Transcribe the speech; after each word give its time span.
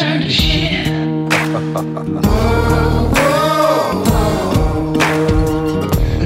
turned 0.00 0.22
to 0.22 0.30
shit. 0.30 0.86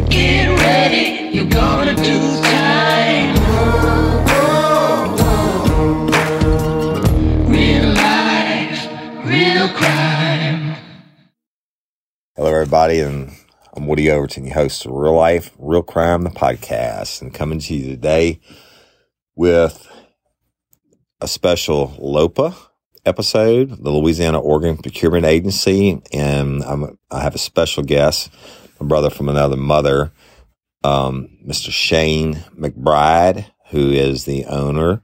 Get 0.08 0.60
ready, 0.60 1.36
you're 1.36 1.46
gonna 1.46 1.96
do 1.96 2.40
time. 2.42 3.34
Real 7.50 7.88
life, 7.94 8.88
real 9.24 9.68
crime. 9.70 10.76
Hello, 12.36 12.52
everybody, 12.52 13.00
and 13.00 13.32
I'm 13.76 13.88
Woody 13.88 14.08
Overton, 14.08 14.44
your 14.44 14.54
host 14.54 14.86
of 14.86 14.92
Real 14.92 15.16
Life, 15.16 15.50
Real 15.58 15.82
Crime, 15.82 16.22
the 16.22 16.30
podcast, 16.30 17.20
and 17.20 17.34
coming 17.34 17.58
to 17.58 17.74
you 17.74 17.88
today 17.90 18.38
with 19.34 19.88
a 21.20 21.26
special 21.26 21.92
LOPA 21.98 22.54
episode, 23.06 23.82
the 23.82 23.90
Louisiana 23.90 24.40
Organ 24.40 24.76
Procurement 24.76 25.24
Agency, 25.24 26.00
and 26.12 26.62
I'm, 26.64 26.98
I 27.10 27.20
have 27.22 27.34
a 27.34 27.38
special 27.38 27.82
guest, 27.82 28.30
my 28.80 28.86
brother 28.86 29.10
from 29.10 29.28
another 29.28 29.56
mother, 29.56 30.12
um, 30.82 31.28
Mr. 31.46 31.70
Shane 31.70 32.36
McBride, 32.58 33.46
who 33.70 33.90
is 33.90 34.24
the 34.24 34.44
owner 34.46 35.02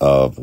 of 0.00 0.38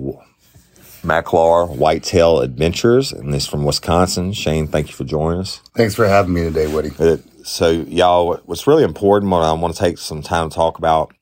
Maclar 1.04 1.76
Whitetail 1.76 2.42
Adventures, 2.42 3.12
and 3.12 3.34
this 3.34 3.48
from 3.48 3.66
Wisconsin. 3.66 4.34
Shane, 4.34 4.68
thank 4.68 4.88
you 4.88 4.94
for 4.94 5.04
joining 5.04 5.40
us. 5.40 5.62
Thanks 5.76 5.96
for 5.96 6.08
having 6.08 6.34
me 6.34 6.42
today, 6.44 6.68
Woody. 6.68 6.92
Uh, 7.00 7.18
so, 7.44 7.70
y'all, 7.72 8.38
what's 8.46 8.68
really 8.68 8.84
important, 8.84 9.32
what 9.32 9.42
I 9.42 9.52
want 9.54 9.74
to 9.74 9.80
take 9.80 9.98
some 9.98 10.22
time 10.22 10.50
to 10.50 10.56
talk 10.56 10.78
about 10.78 11.14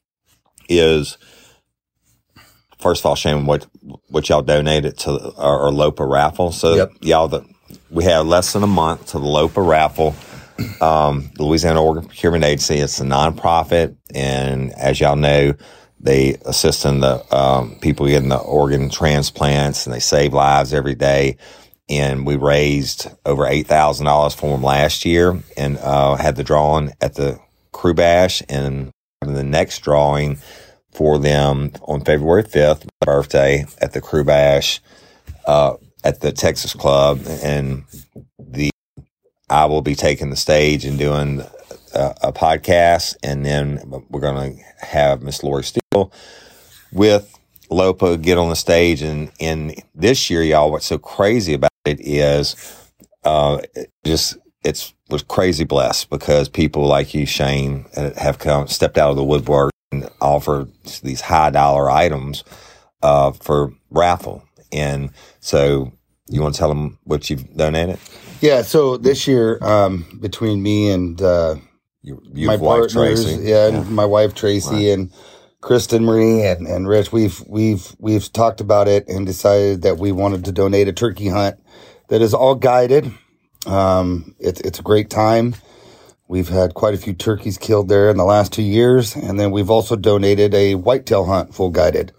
is 0.68 1.18
first 2.80 3.02
of 3.02 3.06
all, 3.08 3.16
Shane, 3.16 3.46
what 3.46 3.68
what 4.10 4.30
y'all 4.30 4.42
donated 4.42 4.98
to 5.00 5.34
our, 5.38 5.66
our 5.66 5.72
LOPA 5.72 6.06
raffle. 6.06 6.52
So, 6.52 6.76
Yep. 6.76 6.92
y'all, 7.02 7.28
the, 7.28 7.46
we 7.90 8.04
have 8.06 8.26
less 8.26 8.54
than 8.54 8.64
a 8.64 8.68
month 8.68 9.08
to 9.08 9.20
the 9.20 9.26
LOPA 9.26 9.62
raffle. 9.62 10.16
Um, 10.82 11.32
the 11.36 11.44
Louisiana 11.44 11.82
Organ 11.82 12.06
Procurement 12.06 12.44
Agency, 12.44 12.76
it's 12.76 13.00
a 13.00 13.06
nonprofit, 13.06 13.96
and 14.14 14.74
as 14.74 15.00
y'all 15.00 15.16
know, 15.16 15.54
they 16.02 16.36
assist 16.46 16.86
in 16.86 17.00
the 17.00 17.36
um, 17.36 17.78
people 17.82 18.08
getting 18.08 18.30
the 18.30 18.38
organ 18.38 18.90
transplants, 18.90 19.86
and 19.86 19.94
they 19.96 20.00
save 20.00 20.34
lives 20.34 20.74
every 20.74 20.96
day 20.96 21.38
and 21.90 22.26
we 22.26 22.36
raised 22.36 23.08
over 23.26 23.48
eight 23.48 23.68
thousand 23.68 24.06
dollars 24.06 24.34
for 24.36 24.52
them 24.52 24.64
last 24.64 25.06
year, 25.06 25.42
and 25.58 25.78
uh, 25.80 26.16
had 26.16 26.36
the 26.36 26.44
drawing 26.44 26.94
at 27.02 27.16
the 27.16 27.40
Krewe 27.74 27.96
Bash, 27.96 28.44
and 28.48 28.92
the 29.22 29.44
next 29.44 29.80
drawing 29.80 30.38
for 30.92 31.18
them 31.20 31.72
on 31.84 32.04
February 32.04 32.44
fifth, 32.44 32.86
my 32.86 33.05
birthday 33.05 33.66
at 33.82 33.94
the 33.94 34.02
Krewe 34.02 34.26
Bash 34.26 34.82
uh, 35.45 35.76
at 36.04 36.22
the 36.22 36.32
Texas 36.32 36.73
Club, 36.73 37.22
and 37.44 37.83
the 38.38 38.72
I 39.50 39.66
will 39.66 39.82
be 39.82 39.95
taking 39.95 40.30
the 40.30 40.36
stage 40.36 40.86
and 40.86 40.98
doing 40.98 41.42
a, 41.94 42.16
a 42.23 42.33
podcast, 42.33 43.16
and 43.23 43.45
then 43.45 43.82
we're 44.10 44.22
going 44.22 44.58
to 44.58 44.86
have 44.86 45.23
Miss 45.23 45.44
Lori 45.44 45.64
Steele 45.64 46.11
with 46.92 47.36
Lopa 47.70 48.17
get 48.17 48.38
on 48.38 48.50
the 48.50 48.56
stage. 48.56 49.02
And 49.02 49.32
and 49.39 49.82
this 49.95 50.30
year, 50.30 50.44
y'all, 50.44 50.71
what's 50.71 50.86
so 50.86 50.98
crazy 50.98 51.54
about 51.54 51.71
it 51.86 52.00
is 52.00 52.56
uh 53.23 53.60
it 53.76 53.92
just 54.06 54.38
it's 54.64 54.94
was 55.10 55.23
crazy 55.23 55.64
blessed 55.64 56.10
because 56.10 56.48
people 56.48 56.86
like 56.86 57.14
you, 57.14 57.26
Shane, 57.26 57.86
uh, 57.95 58.11
have 58.17 58.38
come 58.38 58.67
stepped 58.67 58.98
out 58.98 59.10
of 59.10 59.16
the 59.16 59.23
woodwork 59.23 59.71
and 59.92 60.10
offered 60.22 60.72
these 61.04 61.22
high 61.22 61.50
dollar 61.50 61.89
items 61.89 62.44
uh 63.02 63.32
for 63.32 63.73
raffle. 63.89 64.44
And 64.72 65.11
so 65.39 65.94
you 66.27 66.42
want 66.42 66.55
to 66.55 66.60
tell 66.60 66.70
them 66.70 67.00
what 67.04 67.30
you've 67.30 67.55
donated? 67.55 67.98
Yeah, 68.42 68.61
so 68.61 68.98
this 68.98 69.27
year, 69.27 69.58
um, 69.64 70.20
between 70.22 70.61
me 70.61 70.92
and 70.92 71.22
uh, 71.22 71.55
Your, 72.04 72.20
my 72.33 72.55
wife 72.55 72.60
partners, 72.94 73.26
Tracy. 73.26 73.44
yeah, 73.44 73.67
and 73.67 73.89
my 73.89 74.05
wife 74.05 74.36
Tracy 74.36 74.92
and 74.92 75.11
Kristen 75.61 76.06
Marie 76.06 76.45
and, 76.45 76.67
and 76.67 76.88
Rich, 76.88 77.11
we've 77.11 77.42
we've 77.48 77.95
we've 78.00 78.32
talked 78.32 78.61
about 78.61 78.88
it 78.88 79.08
and 79.10 79.26
decided 79.26 79.82
that 79.82 79.98
we 79.98 80.11
wanted 80.11 80.45
to 80.45 80.52
donate 80.52 80.88
a 80.88 80.94
turkey 80.94 81.27
hunt 81.27 81.58
that 82.10 82.21
is 82.21 82.33
all 82.33 82.56
guided. 82.56 83.11
Um, 83.66 84.36
it's 84.39 84.61
it's 84.61 84.80
a 84.80 84.83
great 84.83 85.10
time. 85.10 85.56
We've 86.30 86.48
had 86.48 86.76
quite 86.76 86.94
a 86.94 86.98
few 86.98 87.14
turkeys 87.14 87.58
killed 87.58 87.90
there 87.90 88.12
in 88.12 88.17
the 88.17 88.23
last 88.23 88.54
two 88.54 88.62
years, 88.62 89.16
and 89.16 89.40
then 89.40 89.50
we've 89.50 89.72
also 89.72 89.95
donated 89.95 90.54
a 90.54 90.76
whitetail 90.76 91.26
hunt 91.26 91.56
full 91.56 91.72
guided. 91.72 92.12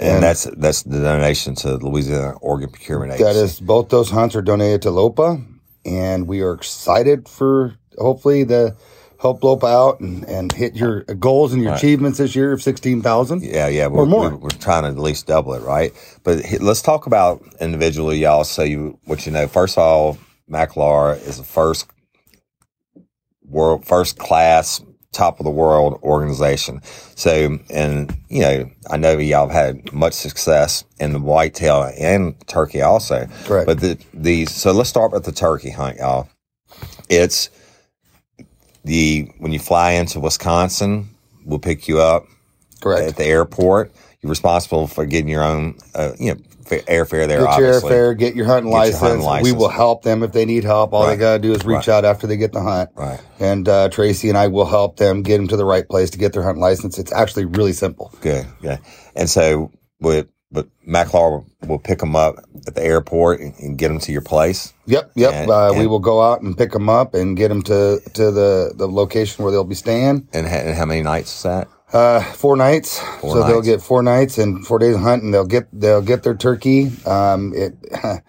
and, 0.00 0.22
that's 0.22 0.44
that's 0.56 0.82
the 0.82 1.00
donation 1.00 1.54
to 1.56 1.76
the 1.76 1.86
Louisiana 1.86 2.38
Organ 2.40 2.70
Procurement 2.70 3.12
Agency. 3.12 3.24
That 3.24 3.38
is, 3.38 3.60
both 3.60 3.90
those 3.90 4.08
hunts 4.08 4.34
are 4.34 4.40
donated 4.40 4.80
to 4.82 4.90
LOPA, 4.90 5.44
and 5.84 6.26
we 6.26 6.40
are 6.40 6.54
excited 6.54 7.28
for 7.28 7.76
hopefully 7.98 8.44
the 8.44 8.74
help 9.20 9.42
LOPA 9.42 9.66
out 9.66 10.00
and, 10.00 10.24
and 10.24 10.50
hit 10.50 10.74
your 10.74 11.02
goals 11.02 11.52
and 11.52 11.62
your 11.62 11.74
achievements 11.74 12.16
this 12.16 12.34
year 12.34 12.50
of 12.52 12.62
sixteen 12.62 13.02
thousand. 13.02 13.42
Yeah, 13.42 13.68
yeah, 13.68 13.88
we're, 13.88 14.06
more. 14.06 14.30
We're, 14.30 14.36
we're 14.36 14.48
trying 14.48 14.84
to 14.84 14.88
at 14.88 14.98
least 14.98 15.26
double 15.26 15.52
it, 15.52 15.62
right? 15.62 15.92
But 16.22 16.44
let's 16.60 16.80
talk 16.80 17.04
about 17.06 17.44
individually, 17.60 18.20
y'all. 18.20 18.44
So 18.44 18.62
you, 18.62 18.98
what 19.04 19.26
you 19.26 19.32
know, 19.32 19.46
first 19.48 19.76
of 19.76 19.82
all, 19.82 20.18
Maclar 20.50 21.16
is 21.28 21.36
the 21.36 21.44
first 21.44 21.88
world, 23.48 23.86
first 23.86 24.18
class, 24.18 24.82
top 25.12 25.40
of 25.40 25.44
the 25.44 25.50
world 25.50 25.98
organization. 26.02 26.82
So, 27.14 27.58
and 27.70 28.16
you 28.28 28.42
know, 28.42 28.70
I 28.90 28.96
know 28.96 29.18
y'all 29.18 29.48
have 29.48 29.76
had 29.76 29.92
much 29.92 30.12
success 30.12 30.84
in 30.98 31.12
the 31.12 31.20
whitetail 31.20 31.90
and 31.98 32.34
turkey 32.46 32.82
also. 32.82 33.26
Correct. 33.44 33.66
But 33.66 33.80
the 33.80 33.98
the 34.12 34.46
so 34.46 34.72
let's 34.72 34.90
start 34.90 35.12
with 35.12 35.24
the 35.24 35.32
turkey 35.32 35.70
hunt, 35.70 35.98
y'all. 35.98 36.28
It's 37.08 37.50
the 38.84 39.30
when 39.38 39.52
you 39.52 39.58
fly 39.58 39.92
into 39.92 40.20
Wisconsin, 40.20 41.08
we'll 41.44 41.58
pick 41.58 41.88
you 41.88 42.00
up 42.00 42.26
Correct. 42.80 43.08
at 43.08 43.16
the 43.16 43.24
airport. 43.24 43.92
You're 44.20 44.30
responsible 44.30 44.86
for 44.86 45.04
getting 45.04 45.28
your 45.28 45.44
own, 45.44 45.76
uh, 45.94 46.12
you 46.18 46.34
know, 46.34 46.40
airfare 46.64 47.26
there. 47.28 47.28
Get 47.28 47.38
your 47.40 47.48
obviously. 47.48 47.90
airfare, 47.90 48.18
get 48.18 48.34
your 48.36 48.46
hunting, 48.46 48.70
Get 48.70 48.76
your 48.76 48.80
license. 48.80 49.00
hunting 49.00 49.18
We 49.20 49.24
license. 49.26 49.54
will 49.58 49.68
help 49.68 50.02
them 50.02 50.22
if 50.22 50.32
they 50.32 50.44
need 50.44 50.64
help. 50.64 50.92
All 50.92 51.04
Right. 51.04 51.10
they 51.10 51.16
gotta 51.16 51.38
do 51.38 51.52
is 51.52 51.64
reach 51.64 51.88
Right. 51.88 51.96
out 51.96 52.04
after 52.04 52.26
they 52.26 52.36
get 52.36 52.52
the 52.52 52.60
hunt. 52.62 52.90
Right. 52.96 53.20
And 53.40 53.68
uh, 53.68 53.88
Tracy 53.90 54.28
and 54.28 54.38
I 54.38 54.48
will 54.48 54.66
help 54.66 54.96
them 54.96 55.22
get 55.22 55.36
them 55.38 55.48
to 55.48 55.56
the 55.56 55.64
right 55.64 55.88
place 55.88 56.10
to 56.10 56.18
get 56.18 56.32
their 56.32 56.42
hunting 56.42 56.62
license. 56.62 56.98
It's 56.98 57.12
actually 57.12 57.44
really 57.46 57.72
simple. 57.72 58.12
Good. 58.20 58.46
Yeah. 58.62 58.78
And 59.16 59.28
so, 59.30 59.70
with 60.00 60.26
but 60.52 60.68
Maclar 60.88 61.44
will 61.66 61.80
pick 61.80 61.98
them 61.98 62.14
up 62.14 62.36
at 62.68 62.76
the 62.76 62.82
airport 62.84 63.40
and, 63.40 63.54
and 63.58 63.76
get 63.76 63.88
them 63.88 63.98
to 63.98 64.12
your 64.12 64.20
place. 64.20 64.72
Yep, 64.86 65.10
yep. 65.16 65.32
And- 65.34 65.50
uh, 65.50 65.74
we 65.76 65.88
will 65.88 65.98
go 65.98 66.22
out 66.22 66.42
and 66.42 66.56
pick 66.56 66.70
them 66.70 66.88
up 66.88 67.12
and 67.14 67.36
get 67.36 67.48
them 67.48 67.60
to 67.62 68.00
to 68.14 68.30
the 68.30 68.72
the 68.76 68.86
location 68.86 69.42
where 69.42 69.50
they'll 69.50 69.64
be 69.64 69.74
staying. 69.74 70.28
And, 70.32 70.46
ha- 70.46 70.56
and 70.64 70.76
how 70.76 70.84
many 70.84 71.02
nights 71.02 71.36
is 71.38 71.42
that? 71.42 71.66
Uh, 71.94 72.20
four 72.32 72.56
nights. 72.56 72.98
Four 73.20 73.34
so 73.36 73.46
they'll 73.46 73.62
get 73.62 73.80
four 73.80 74.02
nights 74.02 74.36
and 74.36 74.66
four 74.66 74.80
days 74.80 74.96
of 74.96 75.00
hunt, 75.00 75.22
and 75.22 75.32
they'll 75.32 75.46
get 75.46 75.68
they'll 75.72 76.02
get 76.02 76.24
their 76.24 76.34
turkey. 76.34 76.90
Um, 77.06 77.52
it 77.54 77.74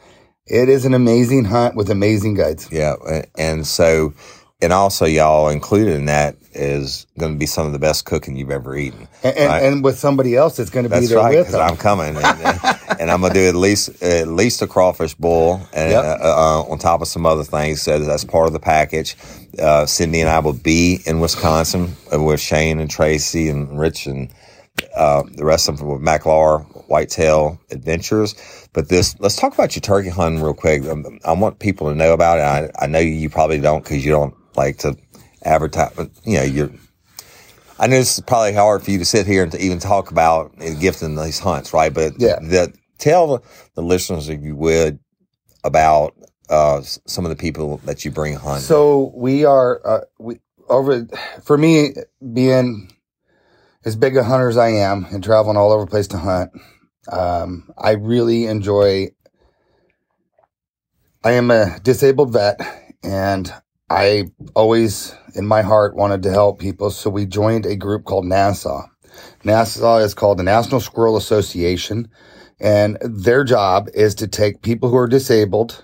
it 0.47 0.69
is 0.69 0.85
an 0.85 0.93
amazing 0.93 1.45
hunt 1.45 1.75
with 1.75 1.89
amazing 1.89 2.35
guides. 2.35 2.69
Yeah. 2.71 2.95
And 3.37 3.65
so, 3.65 4.13
and 4.61 4.71
also, 4.71 5.05
y'all 5.05 5.49
included 5.49 5.95
in 5.95 6.05
that 6.05 6.35
is 6.53 7.07
going 7.17 7.33
to 7.33 7.39
be 7.39 7.45
some 7.47 7.65
of 7.65 7.73
the 7.73 7.79
best 7.79 8.05
cooking 8.05 8.37
you've 8.37 8.51
ever 8.51 8.75
eaten. 8.75 9.07
And, 9.23 9.37
and, 9.37 9.49
Right. 9.49 9.63
and 9.63 9.83
with 9.83 9.97
somebody 9.97 10.35
else 10.35 10.57
that's 10.57 10.69
going 10.69 10.83
to 10.83 10.89
be 10.89 10.95
That's 10.95 11.09
there 11.09 11.17
right, 11.17 11.37
with 11.37 11.51
them. 11.51 11.61
I'm 11.61 11.77
coming, 11.77 12.15
and, 12.15 12.17
and, 12.99 13.11
I'm 13.11 13.21
gonna 13.21 13.33
do 13.33 13.47
at 13.47 13.55
least 13.55 14.01
at 14.03 14.27
least 14.27 14.61
a 14.61 14.67
crawfish 14.67 15.15
boil, 15.15 15.61
and 15.73 15.91
Yep. 15.91 16.03
uh, 16.03 16.07
uh, 16.21 16.63
on 16.71 16.79
top 16.79 17.01
of 17.01 17.07
some 17.07 17.25
other 17.25 17.43
things. 17.43 17.81
So 17.81 17.99
that's 17.99 18.25
part 18.25 18.47
of 18.47 18.53
the 18.53 18.59
package. 18.59 19.15
Uh, 19.59 19.85
Cindy 19.85 20.21
and 20.21 20.29
I 20.29 20.39
will 20.39 20.53
be 20.53 21.01
in 21.05 21.19
Wisconsin 21.19 21.95
with 22.11 22.39
Shane 22.41 22.79
and 22.79 22.89
Tracy 22.89 23.49
and 23.49 23.79
Rich 23.79 24.07
and 24.07 24.29
uh, 24.95 25.23
the 25.35 25.45
rest 25.45 25.69
of 25.69 25.77
them 25.79 25.87
with 25.87 26.01
Maclar 26.01 26.63
Whitetail 26.89 27.59
Adventures. 27.71 28.35
But 28.73 28.89
this, 28.89 29.15
let's 29.19 29.35
talk 29.37 29.53
about 29.53 29.75
your 29.75 29.81
turkey 29.81 30.09
hunting 30.09 30.41
real 30.41 30.53
quick. 30.53 30.85
Um, 30.85 31.19
I 31.25 31.33
want 31.33 31.59
people 31.59 31.89
to 31.89 31.95
know 31.95 32.13
about 32.13 32.39
it. 32.39 32.73
I, 32.79 32.85
I 32.85 32.87
know 32.87 32.99
you 32.99 33.29
probably 33.29 33.59
don't 33.59 33.83
because 33.83 34.03
you 34.05 34.11
don't 34.11 34.35
like 34.55 34.77
to 34.79 34.97
advertise. 35.43 35.93
but, 35.95 36.09
You 36.25 36.37
know, 36.37 36.43
you're. 36.43 36.71
I 37.79 37.87
know 37.87 37.97
this 37.97 38.17
is 38.17 38.23
probably 38.23 38.53
hard 38.53 38.83
for 38.83 38.91
you 38.91 38.99
to 38.99 39.05
sit 39.05 39.27
here 39.27 39.43
and 39.43 39.51
to 39.51 39.59
even 39.61 39.79
talk 39.79 40.11
about 40.11 40.57
gifting 40.79 41.15
these 41.15 41.39
hunts, 41.39 41.73
right? 41.73 41.93
But 41.93 42.13
Yeah. 42.19 42.39
the, 42.41 42.73
tell 42.97 43.43
the 43.75 43.81
listeners, 43.81 44.29
if 44.29 44.41
you 44.41 44.55
would, 44.55 44.99
about 45.63 46.15
uh, 46.49 46.81
some 46.81 47.25
of 47.25 47.29
the 47.29 47.35
people 47.35 47.77
that 47.85 48.05
you 48.05 48.11
bring 48.11 48.35
hunting. 48.35 48.61
So 48.61 49.11
we 49.15 49.45
are 49.45 49.81
uh, 49.85 50.01
we 50.19 50.39
over 50.69 51.07
for 51.43 51.57
me 51.57 51.93
being 52.33 52.95
as 53.85 53.95
big 53.95 54.17
a 54.17 54.23
hunter 54.23 54.49
as 54.49 54.57
I 54.57 54.69
am 54.69 55.05
and 55.11 55.23
traveling 55.23 55.57
all 55.57 55.71
over 55.71 55.85
the 55.85 55.91
place 55.91 56.07
to 56.07 56.17
hunt, 56.17 56.51
um, 57.11 57.71
I 57.77 57.91
really 57.91 58.45
enjoy. 58.47 59.11
I 61.23 61.31
am 61.33 61.49
a 61.51 61.79
disabled 61.81 62.33
vet, 62.33 62.59
and 63.03 63.51
I 63.89 64.25
always, 64.55 65.15
in 65.35 65.45
my 65.45 65.61
heart, 65.61 65.95
wanted 65.95 66.23
to 66.23 66.31
help 66.31 66.59
people. 66.59 66.91
So 66.91 67.09
we 67.09 67.25
joined 67.25 67.65
a 67.65 67.75
group 67.75 68.05
called 68.05 68.25
NASA. 68.25 68.87
NASA 69.43 70.03
is 70.03 70.13
called 70.13 70.39
the 70.39 70.43
National 70.43 70.79
Squirrel 70.79 71.17
Association, 71.17 72.09
and 72.59 72.97
their 73.01 73.43
job 73.43 73.89
is 73.93 74.15
to 74.15 74.27
take 74.27 74.61
people 74.61 74.89
who 74.89 74.97
are 74.97 75.07
disabled 75.07 75.83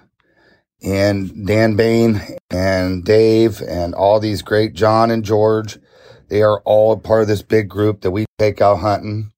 and 0.83 1.45
Dan 1.45 1.75
Bain 1.75 2.21
and 2.49 3.03
Dave 3.03 3.61
and 3.61 3.93
all 3.93 4.19
these 4.19 4.41
great 4.41 4.73
John 4.73 5.11
and 5.11 5.23
George. 5.23 5.77
They 6.29 6.41
are 6.41 6.61
all 6.61 6.97
part 6.97 7.23
of 7.23 7.27
this 7.27 7.41
big 7.41 7.69
group 7.69 8.01
that 8.01 8.11
we 8.11 8.25
take 8.39 8.61
out 8.61 8.77
hunting. 8.77 9.31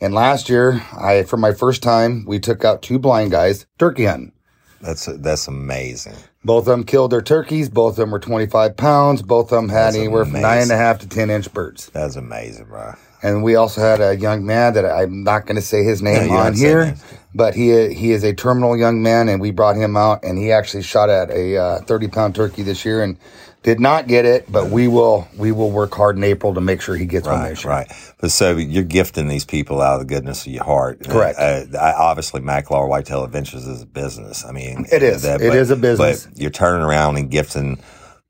And 0.00 0.14
last 0.14 0.48
year, 0.48 0.82
I, 0.98 1.24
for 1.24 1.36
my 1.36 1.52
first 1.52 1.82
time, 1.82 2.24
we 2.26 2.40
took 2.40 2.64
out 2.64 2.82
two 2.82 2.98
blind 2.98 3.30
guys 3.30 3.66
turkey 3.78 4.06
hunting. 4.06 4.32
That's 4.80 5.06
that's 5.06 5.46
amazing. 5.46 6.14
Both 6.44 6.62
of 6.62 6.66
them 6.66 6.84
killed 6.84 7.12
their 7.12 7.20
turkeys. 7.20 7.68
Both 7.68 7.92
of 7.92 7.96
them 7.96 8.10
were 8.10 8.18
25 8.18 8.76
pounds. 8.76 9.22
Both 9.22 9.52
of 9.52 9.56
them 9.56 9.68
had 9.68 9.88
That's 9.88 9.96
anywhere 9.96 10.24
from 10.24 10.40
nine 10.40 10.62
and 10.62 10.70
a 10.70 10.76
half 10.76 11.00
to 11.00 11.08
10 11.08 11.28
inch 11.28 11.52
birds. 11.52 11.90
That's 11.92 12.16
amazing, 12.16 12.66
bro. 12.66 12.94
And 13.22 13.42
we 13.42 13.54
also 13.54 13.82
had 13.82 14.00
a 14.00 14.16
young 14.16 14.46
man 14.46 14.72
that 14.74 14.86
I'm 14.86 15.22
not 15.22 15.44
going 15.44 15.56
to 15.56 15.62
say 15.62 15.84
his 15.84 16.00
name 16.00 16.28
don't 16.28 16.36
on 16.38 16.54
here, 16.54 16.96
but 17.34 17.54
he 17.54 17.92
he 17.92 18.12
is 18.12 18.24
a 18.24 18.32
terminal 18.32 18.76
young 18.78 19.02
man, 19.02 19.28
and 19.28 19.42
we 19.42 19.50
brought 19.50 19.76
him 19.76 19.96
out, 19.96 20.24
and 20.24 20.38
he 20.38 20.50
actually 20.50 20.82
shot 20.82 21.10
at 21.10 21.30
a 21.30 21.58
uh, 21.58 21.80
30 21.80 22.08
pound 22.08 22.34
turkey 22.34 22.62
this 22.62 22.82
year, 22.84 23.02
and 23.02 23.18
did 23.62 23.80
not 23.80 24.08
get 24.08 24.24
it. 24.24 24.50
But 24.50 24.70
we 24.70 24.88
will 24.88 25.28
we 25.36 25.52
will 25.52 25.70
work 25.70 25.94
hard 25.94 26.16
in 26.16 26.24
April 26.24 26.54
to 26.54 26.60
make 26.60 26.80
sure 26.80 26.96
he 26.96 27.06
gets 27.06 27.26
one 27.26 27.40
Right, 27.40 27.50
this 27.50 27.64
right. 27.64 27.92
But 28.20 28.30
so 28.30 28.56
you're 28.56 28.84
gifting 28.84 29.28
these 29.28 29.44
people 29.44 29.80
out 29.80 30.00
of 30.00 30.08
the 30.08 30.14
goodness 30.14 30.46
of 30.46 30.52
your 30.52 30.64
heart. 30.64 31.02
Correct. 31.04 31.38
Uh, 31.38 31.66
I, 31.78 31.92
obviously, 31.92 32.40
Maclar 32.40 32.88
Whitetail 32.88 33.24
Adventures 33.24 33.66
is 33.66 33.82
a 33.82 33.86
business. 33.86 34.44
I 34.44 34.52
mean, 34.52 34.86
It 34.92 35.02
is. 35.02 35.24
It 35.24 35.40
is 35.42 35.54
is 35.54 35.70
a 35.70 35.76
business. 35.76 36.26
But 36.26 36.38
you're 36.38 36.50
turning 36.50 36.84
around 36.86 37.16
and 37.16 37.30
gifting 37.30 37.80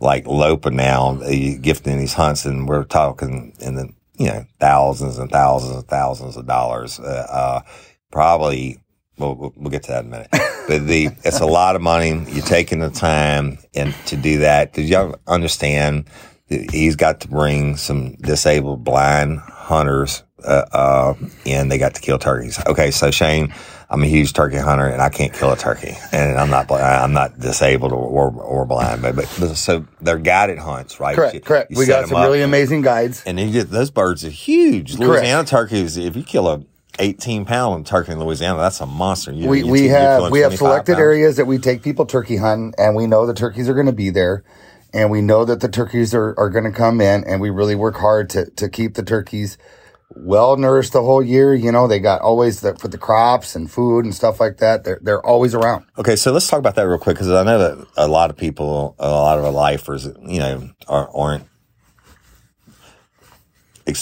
like 0.01 0.27
Lopa 0.27 0.71
now, 0.71 1.21
uh, 1.23 1.29
you 1.29 1.59
gifting 1.59 1.99
these 1.99 2.15
hunts, 2.15 2.47
and 2.47 2.69
we're 2.69 2.85
talking 2.85 3.55
in 3.61 3.75
the 3.77 3.89
you 4.19 4.27
know 4.27 4.47
thousands 4.59 5.19
and 5.19 5.31
thousands 5.31 5.77
and 5.77 5.87
thousands 5.89 6.37
of 6.37 6.47
dollars. 6.47 6.99
Uh, 7.01 7.27
uh, 7.31 7.61
probably. 8.11 8.81
We'll, 9.21 9.35
we'll 9.37 9.53
we'll 9.57 9.71
get 9.71 9.83
to 9.85 9.93
that 9.93 10.05
in 10.05 10.07
a 10.07 10.11
minute. 10.11 10.29
But 10.67 10.87
the 10.87 11.11
it's 11.25 11.41
a 11.41 11.47
lot 11.47 11.77
of 11.77 11.83
money. 11.83 12.11
You're 12.29 12.45
taking 12.45 12.79
the 12.81 12.91
time 12.91 13.59
and 13.75 13.95
to 14.07 14.17
do 14.17 14.39
that. 14.41 14.73
Did 14.73 14.89
y'all 14.89 15.15
understand? 15.27 16.07
that 16.49 16.71
He's 16.71 16.97
got 16.97 17.21
to 17.21 17.29
bring 17.29 17.77
some 17.77 18.15
disabled 18.17 18.83
blind 18.83 19.39
hunters, 19.41 20.25
uh, 20.45 20.65
uh, 20.73 21.15
and 21.47 21.71
they 21.71 21.79
got 21.79 21.95
to 21.95 22.01
kill 22.01 22.19
turkeys. 22.19 22.59
Okay, 22.67 22.91
so 22.91 23.11
Shane, 23.13 23.55
I'm 23.89 24.03
a 24.03 24.07
huge 24.07 24.33
turkey 24.33 24.57
hunter, 24.57 24.87
and 24.87 25.01
I 25.01 25.11
can't 25.11 25.33
kill 25.33 25.53
a 25.53 25.57
turkey, 25.57 25.97
and 26.13 26.37
I'm 26.39 26.51
not, 26.51 26.71
I'm 26.73 27.13
not 27.13 27.39
disabled 27.39 27.93
or 27.93 27.99
or, 28.05 28.33
or 28.43 28.65
blind, 28.67 29.03
but, 29.03 29.15
but 29.15 29.27
so 29.29 29.87
they're 30.01 30.19
guided 30.19 30.59
hunts, 30.59 30.99
right? 30.99 31.15
Correct, 31.15 31.35
You- 31.35 31.41
correct. 31.41 31.71
you 31.71 31.79
we 31.79 31.87
got 31.87 32.09
some 32.09 32.21
really 32.21 32.43
amazing 32.43 32.83
guides. 32.83 33.23
and 33.27 33.39
you 33.39 33.51
get 33.53 33.71
those 33.71 33.91
birds 33.91 34.25
are 34.25 34.29
huge. 34.31 34.97
Correct. 34.97 35.09
Louisiana 35.09 35.45
turkeys, 35.45 35.97
if 35.97 36.17
you 36.17 36.25
kill 36.25 36.49
a 36.49 36.63
18 36.99 37.45
pound 37.45 37.87
turkey 37.87 38.13
in 38.13 38.19
Louisiana, 38.19 38.59
that's 38.61 38.81
a 38.81 38.87
monster. 38.87 39.33
You, 39.33 39.49
we 39.49 39.61
you- 39.61 39.67
we 39.67 39.89
have 39.89 40.31
we 40.31 40.41
have 40.41 40.55
selected 40.57 40.93
pounds. 40.95 41.01
areas 41.01 41.37
that 41.37 41.47
we 41.47 41.59
take 41.59 41.83
people 41.83 42.07
turkey 42.07 42.37
hunting, 42.37 42.75
and 42.79 42.95
we 42.97 43.07
know 43.07 43.27
the 43.27 43.35
turkeys 43.35 43.69
are 43.69 43.75
going 43.75 43.87
to 43.87 43.93
be 43.93 44.11
there, 44.11 44.43
and 44.93 45.11
we 45.11 45.21
know 45.21 45.45
that 45.45 45.61
the 45.61 45.69
turkeys 45.69 46.15
are, 46.15 46.35
are 46.39 46.51
going 46.51 46.65
to 46.65 46.73
come 46.73 47.01
in, 47.01 47.25
and 47.25 47.41
we 47.41 47.51
really 47.51 47.75
work 47.75 47.97
hard 47.97 48.29
to 48.31 48.51
to 48.51 48.69
keep 48.69 48.95
the 48.95 49.03
turkeys 49.03 49.57
well 50.15 50.57
nourished 50.57 50.93
the 50.93 51.03
whole 51.03 51.23
year. 51.23 51.55
You 51.55 51.71
know, 51.73 51.87
they 51.87 52.01
got 52.01 52.21
always 52.21 52.61
the, 52.61 52.75
for 52.75 52.89
the 52.89 52.99
crops 52.99 53.55
and 53.55 53.71
food 53.71 54.05
and 54.05 54.15
stuff 54.15 54.41
like 54.41 54.59
that. 54.59 54.85
They're 54.85 54.99
they're 55.01 55.25
always 55.25 55.55
around. 55.55 55.85
Okay, 55.99 56.17
so 56.17 56.33
let's 56.33 56.49
talk 56.49 56.59
about 56.59 56.75
that 56.75 56.83
real 56.89 56.99
quick 56.99 57.17
because 57.17 57.31
I 57.31 57.45
know 57.45 57.59
that 57.59 57.87
a 57.97 58.09
lot 58.09 58.31
of 58.31 58.37
people, 58.37 58.97
a 58.99 59.09
lot 59.11 59.39
of 59.39 59.45
our 59.45 59.53
lifers, 59.53 60.07
you 60.27 60.41
know, 60.41 60.71
are, 60.89 61.09
aren't 61.15 61.47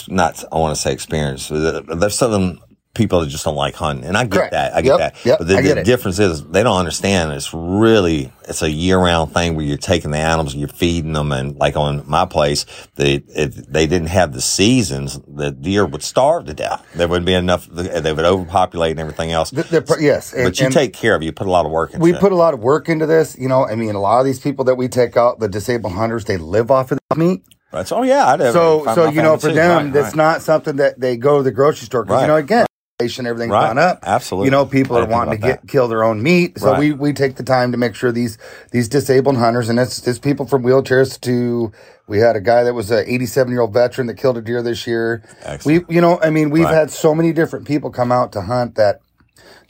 not. 0.08 0.43
I 0.52 0.56
want 0.58 0.75
to 0.76 0.81
say 0.81 0.93
experienced. 0.93 1.50
There's 1.50 2.14
some 2.19 2.61
people 2.99 3.21
that 3.21 3.29
just 3.29 3.45
don't 3.47 3.55
like 3.56 3.75
hunting, 3.75 4.05
and 4.05 4.17
I 4.17 4.25
get 4.25 4.33
Correct. 4.33 4.50
that. 4.53 4.75
I 4.75 4.83
get 4.83 4.89
Yep, 4.91 4.99
that. 4.99 5.25
yep, 5.25 5.39
but 5.39 5.47
the, 5.49 5.62
the 5.75 5.83
difference 5.85 6.19
is 6.19 6.45
they 6.49 6.62
don't 6.62 6.77
understand. 6.79 7.33
It's 7.33 7.55
really 7.55 8.31
it's 8.47 8.61
a 8.62 8.71
year 8.71 8.99
round 8.99 9.33
thing 9.33 9.55
where 9.56 9.65
you're 9.65 9.77
taking 9.79 10.11
the 10.11 10.19
animals, 10.19 10.53
and 10.53 10.61
you're 10.61 10.69
feeding 10.69 11.12
them, 11.15 11.33
and 11.33 11.56
like 11.56 11.77
on 11.77 12.03
my 12.06 12.27
place, 12.27 12.67
they 12.97 13.23
if 13.29 13.55
they 13.55 13.87
didn't 13.87 14.09
have 14.09 14.33
the 14.35 14.41
seasons, 14.43 15.19
the 15.27 15.50
deer 15.53 15.87
would 15.87 16.03
starve 16.03 16.45
to 16.47 16.55
death. 16.55 16.85
There 16.95 17.09
wouldn't 17.09 17.25
be 17.27 17.35
enough. 17.35 17.67
They 17.71 18.12
would 18.12 18.25
overpopulate 18.27 18.91
and 18.93 19.01
everything 19.01 19.33
else. 19.33 19.51
The- 19.51 19.62
the 19.62 19.83
pr- 19.83 20.01
yes, 20.01 20.33
and- 20.35 20.44
but 20.44 20.61
you 20.61 20.69
take 20.69 20.93
care 20.93 21.15
of. 21.15 21.23
it. 21.23 21.25
You 21.25 21.33
put 21.33 21.47
a 21.47 21.51
lot 21.51 21.65
of 21.65 21.73
work 21.73 21.94
into 21.94 22.03
We 22.03 22.12
it. 22.12 22.21
put 22.21 22.33
a 22.33 22.37
lot 22.37 22.53
of 22.53 22.61
work 22.61 22.89
into 22.89 23.06
this. 23.06 23.37
You 23.39 23.49
know, 23.49 23.67
I 23.67 23.75
mean, 23.77 23.94
a 23.94 24.01
lot 24.01 24.19
of 24.21 24.27
these 24.27 24.41
people 24.41 24.65
that 24.67 24.75
we 24.75 24.89
take 24.89 25.17
out, 25.17 25.39
the 25.41 25.49
disabled 25.49 25.93
hunters, 25.94 26.25
they 26.25 26.37
live 26.37 26.71
off 26.71 26.91
of 26.91 26.99
the 27.11 27.17
meat. 27.17 27.43
Right. 27.71 27.87
So, 27.87 27.97
oh 27.99 28.03
yeah, 28.03 28.27
I. 28.27 28.39
So, 28.51 28.83
so 28.94 29.11
you 29.11 29.21
know, 29.21 29.37
for 29.37 29.49
too. 29.49 29.55
them, 29.55 29.85
Right, 29.85 29.93
that's 29.93 30.06
right. 30.06 30.17
not 30.17 30.41
something 30.43 30.77
that 30.77 30.99
they 30.99 31.19
go 31.19 31.37
to 31.37 31.43
the 31.43 31.51
grocery 31.51 31.85
store 31.85 32.03
because 32.03 32.15
Right, 32.17 32.23
you 32.23 32.29
know, 32.29 32.37
again, 32.37 32.65
everything's 33.00 33.50
Right, 33.53 33.69
gone 33.69 33.79
up. 33.79 34.00
absolutely. 34.03 34.47
You 34.47 34.50
know, 34.50 34.67
people 34.67 34.99
are 34.99 35.06
wanting 35.06 35.33
to 35.35 35.39
get 35.39 35.69
kill 35.69 35.87
their 35.87 36.03
own 36.03 36.21
meat, 36.23 36.59
so 36.59 36.73
Right. 36.73 36.79
we 36.81 36.93
we 36.93 37.12
take 37.12 37.37
the 37.37 37.45
time 37.45 37.71
to 37.73 37.79
make 37.79 37.95
sure 37.95 38.11
these 38.11 38.39
these 38.73 38.89
disabled 38.89 39.37
hunters, 39.37 39.69
and 39.69 39.79
it's 39.79 40.06
it's 40.06 40.19
people 40.19 40.47
from 40.47 40.62
wheelchairs 40.65 41.21
to. 41.23 41.71
We 42.09 42.19
had 42.19 42.37
a 42.37 42.41
guy 42.41 42.65
that 42.65 42.73
was 42.75 42.91
a 42.91 43.09
87 43.12 43.53
year 43.53 43.61
old 43.61 43.73
veteran 43.73 44.06
that 44.09 44.15
killed 44.15 44.37
a 44.39 44.41
deer 44.41 44.62
this 44.62 44.87
year. 44.87 45.23
Excellent. 45.45 45.89
We, 45.89 45.95
you 45.97 46.00
know, 46.00 46.19
I 46.23 46.31
mean, 46.31 46.49
we've 46.50 46.65
Right. 46.65 46.75
had 46.75 46.91
so 46.91 47.15
many 47.15 47.33
different 47.33 47.67
people 47.69 47.91
come 47.91 48.11
out 48.11 48.33
to 48.33 48.41
hunt 48.41 48.75
that 48.77 49.01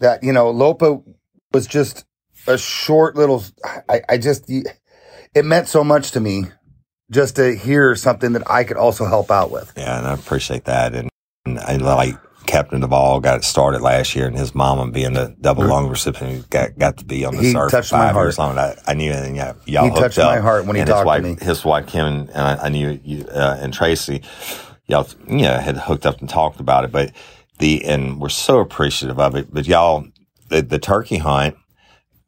that 0.00 0.22
you 0.22 0.32
know, 0.32 0.48
Lopa 0.50 1.00
was 1.52 1.66
just 1.66 2.04
a 2.46 2.56
short 2.56 3.14
little. 3.16 3.44
I, 3.90 4.00
I 4.08 4.16
just 4.18 4.48
it 4.48 5.44
meant 5.44 5.68
so 5.68 5.84
much 5.84 6.12
to 6.12 6.20
me 6.20 6.44
just 7.10 7.36
to 7.36 7.54
hear 7.54 7.94
something 7.94 8.32
that 8.32 8.48
I 8.50 8.64
could 8.64 8.76
also 8.78 9.04
help 9.04 9.30
out 9.30 9.50
with. 9.50 9.72
Yeah, 9.76 9.98
and 9.98 10.06
I 10.06 10.14
appreciate 10.14 10.64
that. 10.64 10.94
And, 10.94 11.10
and 11.44 11.58
I 11.58 11.76
like 11.76 12.16
Captain 12.48 12.82
Duvalle 12.82 13.22
got 13.22 13.38
it 13.38 13.44
started 13.44 13.82
last 13.82 14.16
year, 14.16 14.26
and 14.26 14.36
his 14.36 14.54
mama 14.56 14.90
being 14.90 15.14
the 15.14 15.36
double 15.40 15.66
lung 15.66 15.88
recipient 15.88 16.50
got 16.50 16.78
got 16.78 16.98
to 16.98 17.06
be 17.06 17.24
on 17.24 17.36
the 17.36 17.42
He 17.42 17.52
touched 17.70 17.92
my 17.92 18.12
years 18.14 18.38
heart. 18.38 18.38
long. 18.38 18.58
I, 18.58 18.76
I 18.88 18.94
knew, 18.94 19.12
and 19.12 19.36
yeah, 19.36 19.54
y'all 19.66 19.84
He 19.84 19.90
hooked 19.90 20.00
touched 20.00 20.18
up. 20.18 20.34
my 20.34 20.40
heart 20.40 20.66
when 20.66 20.76
he 20.76 20.80
and 20.80 20.88
talked 20.88 20.98
his 20.98 21.02
to 21.02 21.06
wife, 21.06 21.40
me. 21.40 21.46
His 21.46 21.64
wife 21.64 21.86
Kim 21.86 22.06
and 22.06 22.30
I, 22.32 22.56
I 22.64 22.68
knew 22.70 23.00
you 23.04 23.26
uh, 23.28 23.58
and 23.60 23.72
Tracy, 23.74 24.22
y'all, 24.86 25.08
yeah, 25.28 25.60
had 25.60 25.76
hooked 25.76 26.06
up 26.06 26.20
and 26.20 26.28
talked 26.28 26.60
about 26.60 26.84
it. 26.84 26.92
But 26.92 27.12
the 27.60 27.84
and 27.84 28.20
we're 28.20 28.30
so 28.30 28.60
appreciative 28.60 29.20
of 29.20 29.36
it. 29.36 29.54
But 29.54 29.66
y'all, 29.68 30.06
the, 30.48 30.62
the 30.62 30.80
turkey 30.80 31.18
hunt 31.18 31.56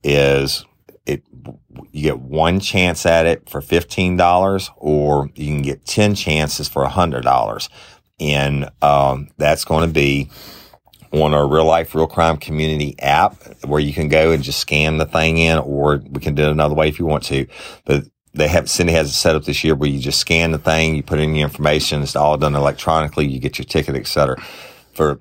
is 0.04 0.64
it 1.06 1.22
you 1.92 2.02
get 2.04 2.20
one 2.20 2.60
chance 2.60 3.06
at 3.06 3.26
it 3.26 3.48
for 3.48 3.60
fifteen 3.60 4.16
dollars, 4.16 4.70
or 4.76 5.30
you 5.34 5.46
can 5.48 5.62
get 5.62 5.86
ten 5.86 6.14
chances 6.14 6.68
for 6.68 6.86
hundred 6.86 7.24
dollars, 7.24 7.70
and 8.20 8.70
um, 8.82 9.28
that's 9.38 9.64
going 9.64 9.86
to 9.86 9.92
be 9.92 10.30
on 11.12 11.34
our 11.34 11.48
real 11.48 11.64
life 11.64 11.94
real 11.94 12.06
crime 12.06 12.36
community 12.36 12.94
app 13.00 13.34
where 13.64 13.80
you 13.80 13.92
can 13.92 14.08
go 14.08 14.30
and 14.32 14.44
just 14.44 14.60
scan 14.60 14.98
the 14.98 15.06
thing 15.06 15.38
in, 15.38 15.58
or 15.58 16.02
we 16.10 16.20
can 16.20 16.34
do 16.34 16.44
it 16.44 16.50
another 16.50 16.74
way 16.74 16.88
if 16.88 16.98
you 16.98 17.06
want 17.06 17.24
to, 17.24 17.46
but. 17.84 18.04
They 18.32 18.46
have 18.46 18.70
Cindy 18.70 18.92
has 18.92 19.08
it 19.10 19.14
set 19.14 19.34
up 19.34 19.44
this 19.44 19.64
year 19.64 19.74
where 19.74 19.90
you 19.90 19.98
just 19.98 20.20
scan 20.20 20.52
the 20.52 20.58
thing, 20.58 20.94
you 20.94 21.02
put 21.02 21.18
in 21.18 21.34
your 21.34 21.48
information, 21.48 22.00
it's 22.00 22.14
all 22.14 22.38
done 22.38 22.54
electronically, 22.54 23.26
you 23.26 23.40
get 23.40 23.58
your 23.58 23.64
ticket, 23.64 23.96
etc. 23.96 24.40
For 24.92 25.20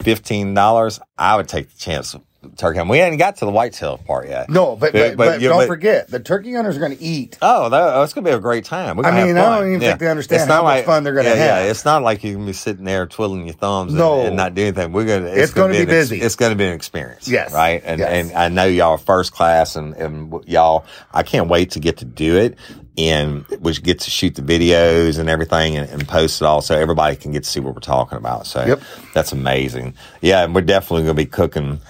fifteen 0.00 0.54
dollars, 0.54 1.00
I 1.18 1.34
would 1.34 1.48
take 1.48 1.68
the 1.68 1.78
chance 1.78 2.14
turkey. 2.56 2.78
hunt. 2.78 2.90
We 2.90 2.98
hadn't 2.98 3.18
got 3.18 3.36
to 3.36 3.44
the 3.44 3.50
whitetail 3.50 3.98
part 3.98 4.28
yet. 4.28 4.48
No, 4.48 4.76
but 4.76 4.92
But- 4.92 5.16
but, 5.16 5.26
but 5.32 5.40
you- 5.40 5.48
don't 5.48 5.66
forget 5.66 6.10
the 6.10 6.20
turkey 6.20 6.54
hunters 6.54 6.76
are 6.76 6.80
going 6.80 6.96
to 6.96 7.02
eat. 7.02 7.38
Oh, 7.42 7.68
that, 7.68 7.94
oh, 7.96 8.02
it's 8.02 8.12
gonna 8.12 8.24
be 8.24 8.30
a 8.30 8.38
great 8.40 8.64
time. 8.64 8.98
I 9.04 9.10
mean, 9.24 9.36
I 9.36 9.58
don't 9.58 9.68
even 9.68 9.80
think 9.80 9.98
they 9.98 10.08
understand 10.08 10.42
It's 10.42 10.50
how 10.50 10.62
not 10.62 10.64
much 10.64 10.84
fun 10.84 11.04
they're 11.04 11.14
gonna 11.14 11.28
yeah, 11.30 11.34
have. 11.34 11.64
Yeah, 11.64 11.70
it's 11.70 11.84
not 11.84 12.02
like 12.02 12.24
you 12.24 12.34
can 12.34 12.46
be 12.46 12.52
sitting 12.52 12.84
there 12.84 13.06
twiddling 13.06 13.46
your 13.46 13.54
thumbs 13.54 13.92
and, 13.92 13.98
No. 13.98 14.22
and 14.22 14.36
not 14.36 14.54
do 14.54 14.62
anything. 14.62 14.92
We're 14.92 15.04
gonna. 15.04 15.26
It's 15.26 15.52
gonna 15.52 15.72
be 15.72 15.78
an 15.78 15.82
ex- 15.82 15.90
busy. 15.90 16.20
it's 16.20 16.36
gonna 16.36 16.54
be 16.54 16.64
an 16.66 16.72
experience. 16.74 17.28
Yes. 17.28 17.52
right. 17.52 17.82
And 17.84 17.98
Yes. 18.00 18.10
and 18.30 18.32
I 18.36 18.48
know 18.48 18.64
y'all 18.64 18.92
are 18.92 18.98
first 18.98 19.32
class, 19.32 19.76
and 19.76 19.94
and 19.94 20.32
y'all. 20.46 20.84
I 21.12 21.22
can't 21.22 21.48
wait 21.48 21.72
to 21.72 21.80
get 21.80 21.98
to 21.98 22.04
do 22.04 22.36
it. 22.36 22.56
And 22.96 23.46
we 23.60 23.72
get 23.74 24.00
to 24.00 24.10
shoot 24.10 24.34
the 24.34 24.42
videos 24.42 25.20
and 25.20 25.28
everything 25.28 25.76
and, 25.76 25.88
and 25.88 26.08
post 26.08 26.42
it 26.42 26.44
all 26.44 26.60
so 26.60 26.76
everybody 26.76 27.14
can 27.14 27.30
get 27.30 27.44
to 27.44 27.48
see 27.48 27.60
what 27.60 27.72
we're 27.74 27.80
talking 27.80 28.18
about. 28.18 28.44
So 28.44 28.64
Yep. 28.66 28.80
that's 29.14 29.30
amazing. 29.30 29.94
Yeah, 30.20 30.42
and 30.42 30.52
we're 30.52 30.62
definitely 30.62 31.04
going 31.04 31.14
to 31.14 31.22
be 31.22 31.26
cooking 31.26 31.80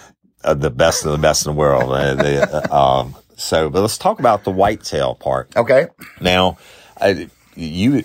uh, 0.45 0.55
the 0.55 0.71
best 0.71 1.05
of 1.05 1.13
the 1.13 1.19
best 1.19 1.47
in 1.47 1.53
the 1.53 1.59
world. 1.59 1.93
Uh, 1.93 2.15
the, 2.15 2.71
uh, 2.73 3.01
um, 3.01 3.17
so, 3.37 3.69
but 3.71 3.81
let's 3.81 3.99
talk 3.99 4.19
about 4.21 4.45
the 4.45 4.51
whitetail 4.51 5.15
part. 5.15 5.55
Okay, 5.57 5.87
Now, 6.21 6.59
I, 7.01 7.29
you 7.55 8.05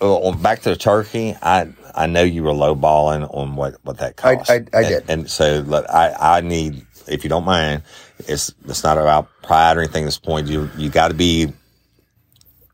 uh, 0.00 0.32
back 0.36 0.60
to 0.62 0.70
the 0.70 0.76
turkey. 0.76 1.36
I 1.42 1.68
I 1.94 2.06
know 2.06 2.22
you 2.22 2.42
were 2.44 2.52
lowballing 2.52 3.28
on 3.34 3.56
what 3.56 3.76
what 3.82 3.98
that 3.98 4.14
I- 4.24 4.36
cost. 4.36 4.50
I- 4.50 4.54
I 4.54 4.58
And- 4.58 4.88
did. 4.88 5.04
and, 5.10 5.30
so 5.30 5.60
look, 5.66 5.86
I 5.88 6.12
I 6.36 6.40
need 6.40 6.86
if 7.08 7.24
you 7.24 7.30
don't 7.30 7.44
mind. 7.44 7.82
It's 8.28 8.52
it's 8.66 8.84
not 8.84 8.96
about 8.98 9.28
pride 9.42 9.76
or 9.76 9.80
anything. 9.80 10.04
At 10.04 10.06
this 10.06 10.18
point, 10.18 10.46
you 10.48 10.70
you 10.76 10.88
got 10.90 11.08
to 11.08 11.14
be 11.14 11.52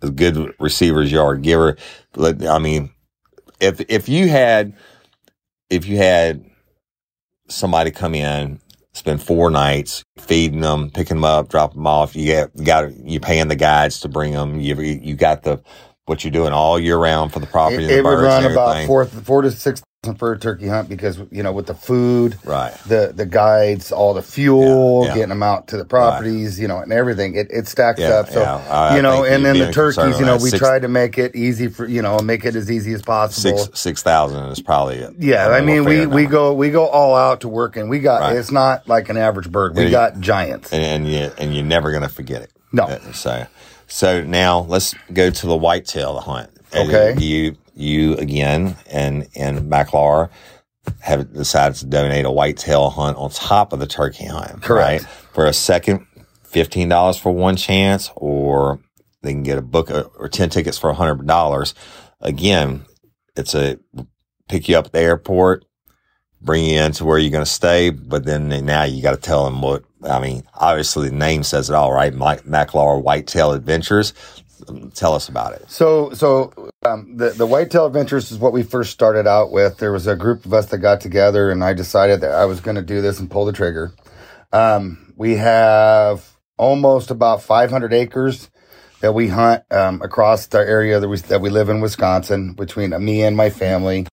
as 0.03 0.11
good 0.11 0.53
receiver 0.61 1.01
as 1.03 1.11
you 1.11 1.21
are 1.21 1.33
a 1.33 1.39
giver. 1.41 1.77
Let- 2.17 2.45
I 2.47 2.59
mean, 2.59 2.91
if 3.61 3.81
if 3.89 4.09
you 4.09 4.29
had 4.29 4.75
if 5.71 5.87
you 5.87 5.97
had 5.97 6.45
somebody 7.49 7.91
come 7.91 8.15
in, 8.15 8.61
spend 8.97 9.23
four 9.23 9.51
nights 9.51 10.05
feeding 10.19 10.61
them, 10.61 10.91
picking 10.91 11.19
them 11.19 11.25
up, 11.25 11.49
dropping 11.49 11.79
them 11.79 11.87
off, 11.87 12.17
you 12.17 12.33
got 12.33 12.51
you 12.55 12.65
got 12.65 12.95
you 12.97 13.21
paying 13.21 13.49
the 13.49 13.57
guides 13.57 14.01
to 14.01 14.09
bring 14.09 14.33
them. 14.33 14.61
You 14.61 14.81
you 14.81 15.15
got 15.15 15.43
the 15.43 15.63
what 16.07 16.25
you're 16.25 16.33
doing 16.33 16.53
all 16.53 16.79
year 16.79 16.97
round 16.97 17.33
for 17.33 17.41
the 17.41 17.47
property. 17.47 17.85
It, 17.85 17.89
the 17.89 17.99
it 17.99 18.05
would 18.05 18.19
run 18.19 18.45
about 18.51 18.87
four 18.87 19.05
four 19.05 19.43
to 19.43 19.51
six 19.51 19.83
for 20.15 20.33
a 20.33 20.39
turkey 20.39 20.69
hunt 20.69 20.89
because 20.89 21.19
you 21.31 21.43
know 21.43 21.53
with 21.53 21.67
the 21.67 21.75
food, 21.75 22.39
Right. 22.45 22.73
the 22.87 23.13
the 23.15 23.27
guides, 23.27 23.91
all 23.91 24.15
the 24.15 24.23
fuel, 24.23 25.03
Yeah, 25.03 25.09
yeah. 25.09 25.15
getting 25.15 25.29
them 25.31 25.43
out 25.43 25.67
to 25.69 25.77
the 25.77 25.85
properties, 25.85 26.59
you 26.61 26.69
know, 26.69 26.79
and 26.79 26.93
everything. 26.93 27.35
It 27.35 27.49
it 27.51 27.67
stacks 27.67 28.01
Yeah, 28.01 28.09
up. 28.21 28.31
So. 28.31 28.43
I- 28.43 28.97
you 28.97 29.03
know, 29.03 29.25
and 29.25 29.45
then 29.45 29.59
the 29.59 29.73
turkeys, 29.73 30.19
you 30.21 30.25
know, 30.25 30.37
we 30.37 30.51
Six- 30.51 30.59
tried 30.61 30.83
to 30.83 30.89
make 30.89 31.19
it 31.19 31.35
easy 31.35 31.67
for 31.69 31.87
you 31.87 32.03
know, 32.03 32.19
make 32.21 32.45
it 32.45 32.55
as 32.55 32.71
easy 32.71 32.93
as 32.95 33.03
possible. 33.03 33.59
Six 33.59 33.81
six 33.81 34.03
thousand 34.03 34.45
is 34.47 34.61
probably 34.61 34.97
it. 34.99 35.15
Yeah, 35.19 35.49
I 35.49 35.61
mean, 35.63 35.85
we, 35.85 36.07
we 36.07 36.27
go 36.27 36.53
we 36.55 36.71
go 36.71 36.87
all 36.87 37.17
out 37.17 37.41
to 37.41 37.49
work, 37.49 37.77
and 37.77 37.91
we 37.91 37.99
got 37.99 38.21
Right. 38.21 38.37
it's 38.37 38.53
not 38.53 38.87
like 38.89 39.09
an 39.09 39.17
average 39.17 39.51
bird. 39.51 39.75
We 39.77 39.85
Yeah. 39.85 39.91
got 39.91 40.21
giants. 40.21 40.73
and, 40.73 40.83
and 40.85 41.09
you 41.13 41.31
and 41.39 41.55
you're 41.55 41.65
never 41.65 41.91
gonna 41.91 42.09
forget 42.09 42.43
it. 42.43 42.51
No. 42.73 42.85
Uh, 42.85 42.99
So 43.13 43.47
so 43.89 44.23
now 44.23 44.67
let's 44.69 44.95
go 45.13 45.31
to 45.31 45.47
the 45.47 45.57
whitetail 45.57 46.19
hunt. 46.21 46.51
And 46.73 46.89
Okay. 46.89 47.15
You 47.25 47.57
you 47.77 48.15
again 48.17 48.77
and 48.91 49.29
and 49.37 49.71
Maclar 49.71 50.31
have 51.01 51.33
decided 51.33 51.77
to 51.77 51.87
donate 51.87 52.25
a 52.25 52.31
whitetail 52.31 52.91
hunt 52.91 53.17
on 53.17 53.31
top 53.31 53.73
of 53.73 53.81
the 53.81 53.87
turkey 53.87 54.27
hunt. 54.27 54.63
Correct. 54.63 55.03
Right? 55.03 55.11
For 55.33 55.47
a 55.47 55.53
second, 55.53 56.07
fifteen 56.45 56.89
dollars 56.89 57.17
for 57.17 57.33
one 57.33 57.57
chance, 57.57 58.11
or 58.17 58.81
they 59.23 59.33
can 59.33 59.43
get 59.43 59.59
a 59.59 59.63
book 59.63 59.91
uh, 59.91 60.05
or 60.17 60.29
ten 60.29 60.49
tickets 60.49 60.79
for 60.79 60.93
hundred 60.93 61.27
dollars. 61.27 61.75
Again, 62.21 62.85
it's 63.37 63.55
a 63.55 63.79
pick 64.49 64.69
you 64.69 64.79
up 64.79 64.87
at 64.87 64.93
the 64.93 65.01
airport, 65.01 65.65
bring 66.41 66.65
you 66.65 66.81
into 66.81 67.05
where 67.05 67.19
you're 67.19 67.33
going 67.33 67.45
to 67.45 67.51
stay, 67.51 67.91
but 67.91 68.25
then 68.25 68.49
now 68.65 68.85
you 68.85 69.03
got 69.03 69.11
to 69.11 69.21
tell 69.21 69.45
them 69.45 69.61
what. 69.61 69.85
I 70.03 70.21
mean, 70.21 70.45
obviously 70.55 71.09
the 71.09 71.17
name 71.17 71.43
says 71.43 71.69
it 71.69 71.75
all, 71.75 71.93
right? 71.93 72.15
Mike 72.15 72.45
Maclar 72.45 73.03
Whitetail 73.03 73.53
Adventures. 73.53 74.15
Tell 74.95 75.15
us 75.15 75.29
about 75.29 75.55
it. 75.55 75.71
So, 75.71 76.11
so 76.13 76.71
um, 76.85 77.17
the 77.17 77.31
the 77.31 77.47
Whitetail 77.47 77.87
Adventures 77.87 78.31
is 78.31 78.39
what 78.39 78.53
we 78.53 78.63
first 78.63 78.91
started 78.91 79.27
out 79.27 79.51
with. 79.51 79.79
There 79.79 79.93
was 79.93 80.07
a 80.07 80.17
group 80.17 80.45
of 80.47 80.55
us 80.55 80.67
that 80.67 80.79
got 80.79 81.01
together, 81.01 81.51
and 81.51 81.63
I 81.63 81.75
decided 81.75 82.21
that 82.23 82.33
I 82.33 82.45
was 82.47 82.61
going 82.61 82.77
to 82.77 82.83
do 82.83 83.01
this 83.01 83.21
and 83.21 83.31
pull 83.31 83.45
the 83.45 83.53
trigger. 83.53 83.93
Um, 84.53 85.13
we 85.17 85.37
have 85.37 86.37
almost 86.57 87.11
about 87.11 87.43
500 87.43 87.93
acres 87.93 88.51
that 89.01 89.13
we 89.13 89.29
hunt 89.29 89.63
um, 89.71 90.01
across 90.03 90.47
the 90.47 90.59
area 90.59 91.01
that 91.01 91.09
we 91.09 91.19
that 91.19 91.41
we 91.41 91.51
live 91.51 91.69
in 91.69 91.81
Wisconsin 91.81 92.55
between 92.55 92.91
me 93.05 93.23
and 93.23 93.37
my 93.37 93.51
family. 93.51 94.07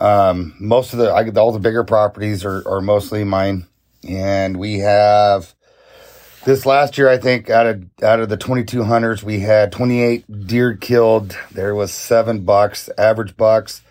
Um, 0.00 0.54
most 0.60 0.92
of 0.92 0.98
the 0.98 1.10
I, 1.10 1.28
all 1.38 1.52
the 1.52 1.58
bigger 1.58 1.84
properties 1.84 2.44
are, 2.44 2.66
are 2.68 2.80
mostly 2.80 3.24
mine, 3.24 3.66
and 4.08 4.56
we 4.56 4.80
have 4.80 5.54
this 6.46 6.64
last 6.64 6.96
year, 6.96 7.08
I 7.08 7.18
think 7.18 7.50
out 7.50 7.66
of 7.66 7.84
out 8.02 8.20
of 8.20 8.28
the 8.28 8.36
22 8.36 8.84
hunters, 8.84 9.22
we 9.22 9.40
had 9.40 9.72
28 9.72 10.46
deer 10.46 10.76
killed. 10.76 11.36
There 11.50 11.74
was 11.74 11.92
seven 11.92 12.44
bucks, 12.44 12.88
average 12.96 13.36
bucks. 13.36 13.82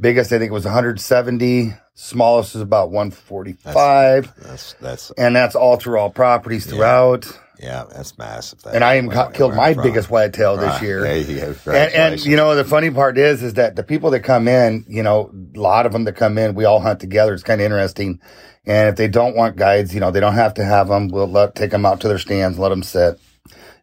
Biggest, 0.00 0.32
I 0.32 0.38
think, 0.38 0.50
was 0.52 0.64
170. 0.64 1.74
Smallest 1.96 2.54
is 2.56 2.60
about 2.60 2.90
145, 2.90 4.34
That's 4.42 4.72
that's 4.80 5.12
and 5.12 5.36
that's 5.36 5.54
all 5.54 5.76
through 5.76 5.98
all 6.00 6.10
properties 6.10 6.66
throughout. 6.66 7.26
yeah, 7.60 7.84
that's 7.88 8.18
massive. 8.18 8.62
That- 8.62 8.74
And 8.74 8.82
I 8.82 8.96
even 8.96 9.10
got, 9.10 9.32
killed 9.32 9.54
my 9.54 9.74
from. 9.74 9.84
biggest 9.84 10.10
whitetail 10.10 10.56
this 10.56 10.74
ah, 10.74 10.82
year. 10.82 11.02
There 11.02 11.16
you 11.18 11.54
go. 11.64 11.70
And, 11.70 11.94
and 11.94 12.24
you 12.24 12.36
know 12.36 12.56
the 12.56 12.64
funny 12.64 12.90
part 12.90 13.16
is 13.16 13.44
is 13.44 13.54
that 13.54 13.76
the 13.76 13.84
people 13.84 14.10
that 14.10 14.20
come 14.20 14.48
in, 14.48 14.84
you 14.88 15.04
know, 15.04 15.30
a 15.54 15.58
lot 15.58 15.86
of 15.86 15.92
them 15.92 16.02
that 16.04 16.16
come 16.16 16.36
in, 16.36 16.56
we 16.56 16.64
all 16.64 16.80
hunt 16.80 16.98
together. 16.98 17.32
It's 17.32 17.44
kind 17.44 17.60
of 17.60 17.64
interesting. 17.64 18.20
And 18.66 18.88
if 18.88 18.96
they 18.96 19.08
don't 19.08 19.36
want 19.36 19.56
guides, 19.56 19.94
you 19.94 20.00
know, 20.00 20.10
they 20.10 20.20
don't 20.20 20.34
have 20.34 20.54
to 20.54 20.64
have 20.64 20.88
them. 20.88 21.08
We'll 21.08 21.26
let 21.28 21.54
take 21.54 21.70
them 21.72 21.86
out 21.86 22.00
to 22.02 22.08
their 22.08 22.18
stands, 22.18 22.58
let 22.58 22.70
them 22.70 22.82
sit, 22.82 23.20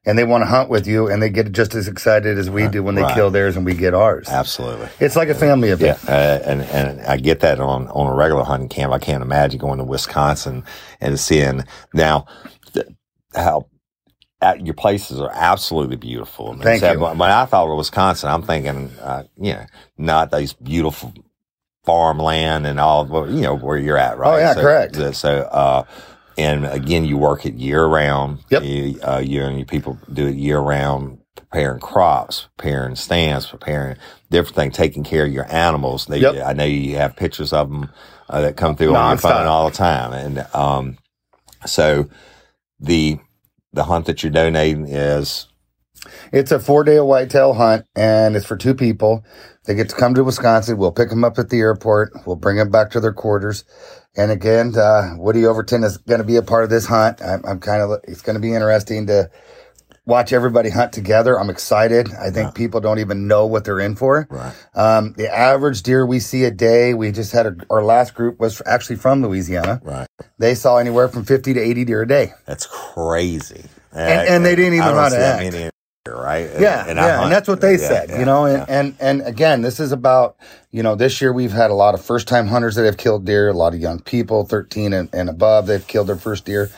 and 0.05 0.17
they 0.17 0.23
want 0.23 0.41
to 0.43 0.47
hunt 0.47 0.69
with 0.69 0.87
you, 0.87 1.07
and 1.07 1.21
they 1.21 1.29
get 1.29 1.51
just 1.51 1.75
as 1.75 1.87
excited 1.87 2.37
as 2.37 2.49
we 2.49 2.67
do 2.67 2.83
when 2.83 2.95
they 2.95 3.03
Right. 3.03 3.15
kill 3.15 3.31
theirs 3.31 3.55
and 3.57 3.65
we 3.65 3.75
get 3.75 3.93
ours. 3.93 4.27
Absolutely. 4.29 4.89
It's 4.99 5.15
like 5.15 5.29
a 5.29 5.35
family 5.35 5.69
Yeah, 5.69 5.97
event. 5.97 6.09
uh, 6.09 6.39
and 6.45 6.61
and 6.63 7.01
I 7.01 7.17
get 7.17 7.41
that 7.41 7.59
on 7.59 7.87
on 7.89 8.07
a 8.07 8.15
regular 8.15 8.43
hunting 8.43 8.69
camp. 8.69 8.93
I 8.93 8.99
can't 8.99 9.23
imagine 9.23 9.59
going 9.59 9.79
to 9.79 9.85
Wisconsin 9.85 10.63
and 11.01 11.19
seeing 11.19 11.63
now 11.93 12.25
th- 12.73 12.87
how 13.35 13.67
uh, 14.41 14.55
your 14.59 14.73
places 14.73 15.21
are 15.21 15.31
absolutely 15.33 15.97
beautiful. 15.97 16.49
I 16.49 16.53
mean, 16.53 16.61
Thank 16.63 16.79
so 16.81 16.93
you. 16.93 16.99
When 16.99 17.21
I 17.21 17.45
thought 17.45 17.69
of 17.71 17.77
Wisconsin, 17.77 18.29
I'm 18.29 18.43
thinking, 18.43 18.91
uh, 19.01 19.23
you 19.37 19.53
know, 19.53 19.65
not 19.97 20.31
these 20.31 20.53
beautiful 20.53 21.13
farmland 21.83 22.67
and 22.67 22.79
all, 22.79 23.05
well, 23.05 23.29
you 23.29 23.41
know, 23.41 23.55
where 23.55 23.77
you're 23.77 23.97
at, 23.97 24.17
right? 24.17 24.35
Oh, 24.35 24.37
yeah, 24.37 24.53
so, 24.53 24.61
correct. 24.61 25.15
So, 25.15 25.39
uh, 25.51 25.83
and 26.37 26.65
again, 26.65 27.05
you 27.05 27.17
work 27.17 27.45
it 27.45 27.55
year 27.55 27.85
round. 27.85 28.39
Yep. 28.49 28.63
You, 28.63 28.99
uh, 29.01 29.21
you 29.23 29.43
and 29.43 29.57
your 29.57 29.65
people 29.65 29.97
do 30.11 30.27
it 30.27 30.35
year 30.35 30.59
round, 30.59 31.19
preparing 31.35 31.79
crops, 31.79 32.47
preparing 32.57 32.95
stands, 32.95 33.47
preparing 33.47 33.97
different 34.29 34.55
things, 34.55 34.75
taking 34.75 35.03
care 35.03 35.25
of 35.25 35.33
your 35.33 35.51
animals. 35.51 36.05
They, 36.05 36.19
Yep. 36.19 36.45
I 36.45 36.53
know 36.53 36.65
you 36.65 36.97
have 36.97 37.15
pictures 37.15 37.51
of 37.53 37.69
them 37.69 37.89
uh, 38.29 38.41
that 38.41 38.57
come 38.57 38.75
through 38.75 38.95
on 38.95 39.11
your 39.11 39.17
phone 39.17 39.47
all 39.47 39.69
the 39.69 39.75
time. 39.75 40.13
And, 40.13 40.47
um, 40.53 40.97
so 41.65 42.09
the, 42.79 43.19
the 43.73 43.83
hunt 43.83 44.05
that 44.05 44.23
you're 44.23 44.31
donating 44.31 44.87
is 44.87 45.47
It's 46.31 46.51
a 46.51 46.59
four 46.59 46.83
day 46.83 46.99
whitetail 46.99 47.53
hunt, 47.53 47.85
and 47.95 48.35
it's 48.35 48.45
for 48.45 48.57
two 48.57 48.73
people. 48.73 49.23
They 49.65 49.75
get 49.75 49.89
to 49.89 49.95
come 49.95 50.13
to 50.15 50.23
Wisconsin. 50.23 50.77
We'll 50.77 50.91
pick 50.91 51.09
them 51.09 51.23
up 51.23 51.37
at 51.37 51.49
the 51.49 51.59
airport. 51.59 52.11
We'll 52.25 52.35
bring 52.35 52.57
them 52.57 52.71
back 52.71 52.89
to 52.91 52.99
their 52.99 53.13
quarters. 53.13 53.63
And 54.17 54.31
again, 54.31 54.73
uh, 54.77 55.13
Woody 55.17 55.45
Overton 55.45 55.83
is 55.83 55.97
going 55.97 56.19
to 56.19 56.25
be 56.25 56.35
a 56.35 56.41
part 56.41 56.63
of 56.63 56.69
this 56.69 56.85
hunt. 56.87 57.21
I'm, 57.21 57.41
I'm 57.45 57.59
kind 57.59 57.81
of, 57.81 57.99
it's 58.05 58.21
going 58.21 58.33
to 58.33 58.39
be 58.41 58.53
interesting 58.53 59.05
to 59.07 59.29
watch 60.05 60.33
everybody 60.33 60.69
hunt 60.71 60.91
together. 60.91 61.39
I'm 61.39 61.49
excited. 61.51 62.09
I 62.15 62.31
think 62.31 62.55
people 62.55 62.81
don't 62.81 62.97
even 62.99 63.27
know 63.27 63.45
what 63.45 63.63
they're 63.63 63.79
in 63.79 63.95
for. 63.95 64.27
Right. 64.29 64.53
Um, 64.73 65.13
the 65.13 65.33
average 65.33 65.83
deer 65.83 66.05
we 66.05 66.19
see 66.19 66.43
a 66.45 66.51
day, 66.51 66.95
we 66.95 67.11
just 67.11 67.31
had 67.31 67.45
a, 67.45 67.55
our 67.69 67.83
last 67.83 68.15
group 68.15 68.39
was 68.39 68.61
actually 68.65 68.95
from 68.97 69.21
Louisiana. 69.21 69.79
right. 69.83 70.07
They 70.39 70.55
saw 70.55 70.77
anywhere 70.77 71.07
from 71.07 71.23
50 71.23 71.53
to 71.53 71.59
80 71.59 71.85
deer 71.85 72.01
a 72.01 72.07
day. 72.07 72.33
That's 72.47 72.65
crazy. 72.65 73.65
And- 73.93 74.27
and 74.27 74.45
they 74.45 74.55
didn't 74.55 74.73
even 74.73 74.81
I 74.81 74.87
don't 74.87 74.95
know 74.95 75.01
how 75.03 75.09
to 75.09 75.17
act. 75.19 75.37
many 75.43 75.47
in 75.47 75.53
here, 75.53 75.71
right? 76.07 76.49
And- 76.49 76.61
Yeah, 76.61 76.85
and 76.87 76.97
yeah, 76.97 77.23
and 77.23 77.31
that's 77.31 77.47
what 77.47 77.61
they 77.61 77.73
yeah, 77.73 77.87
said, 77.87 78.09
yeah, 78.09 78.19
you 78.19 78.25
know. 78.25 78.45
And, 78.45 78.67
and 78.69 78.95
and 78.99 79.21
again, 79.21 79.61
this 79.61 79.79
is 79.79 79.91
about 79.91 80.35
you 80.71 80.81
know 80.83 80.95
this 80.95 81.21
year 81.21 81.31
we've 81.31 81.51
had 81.51 81.69
a 81.69 81.75
lot 81.75 81.93
of 81.93 82.03
first 82.03 82.27
time 82.27 82.47
hunters 82.47 82.75
that 82.75 82.85
have 82.85 82.97
killed 82.97 83.25
deer, 83.25 83.49
a 83.49 83.53
lot 83.53 83.73
of 83.73 83.79
young 83.79 83.99
people, 83.99 84.45
thirteen 84.45 84.93
and, 84.93 85.09
and 85.13 85.29
above, 85.29 85.67
they've 85.67 85.85
killed 85.85 86.07
their 86.07 86.15
first 86.15 86.45
deer, 86.45 86.71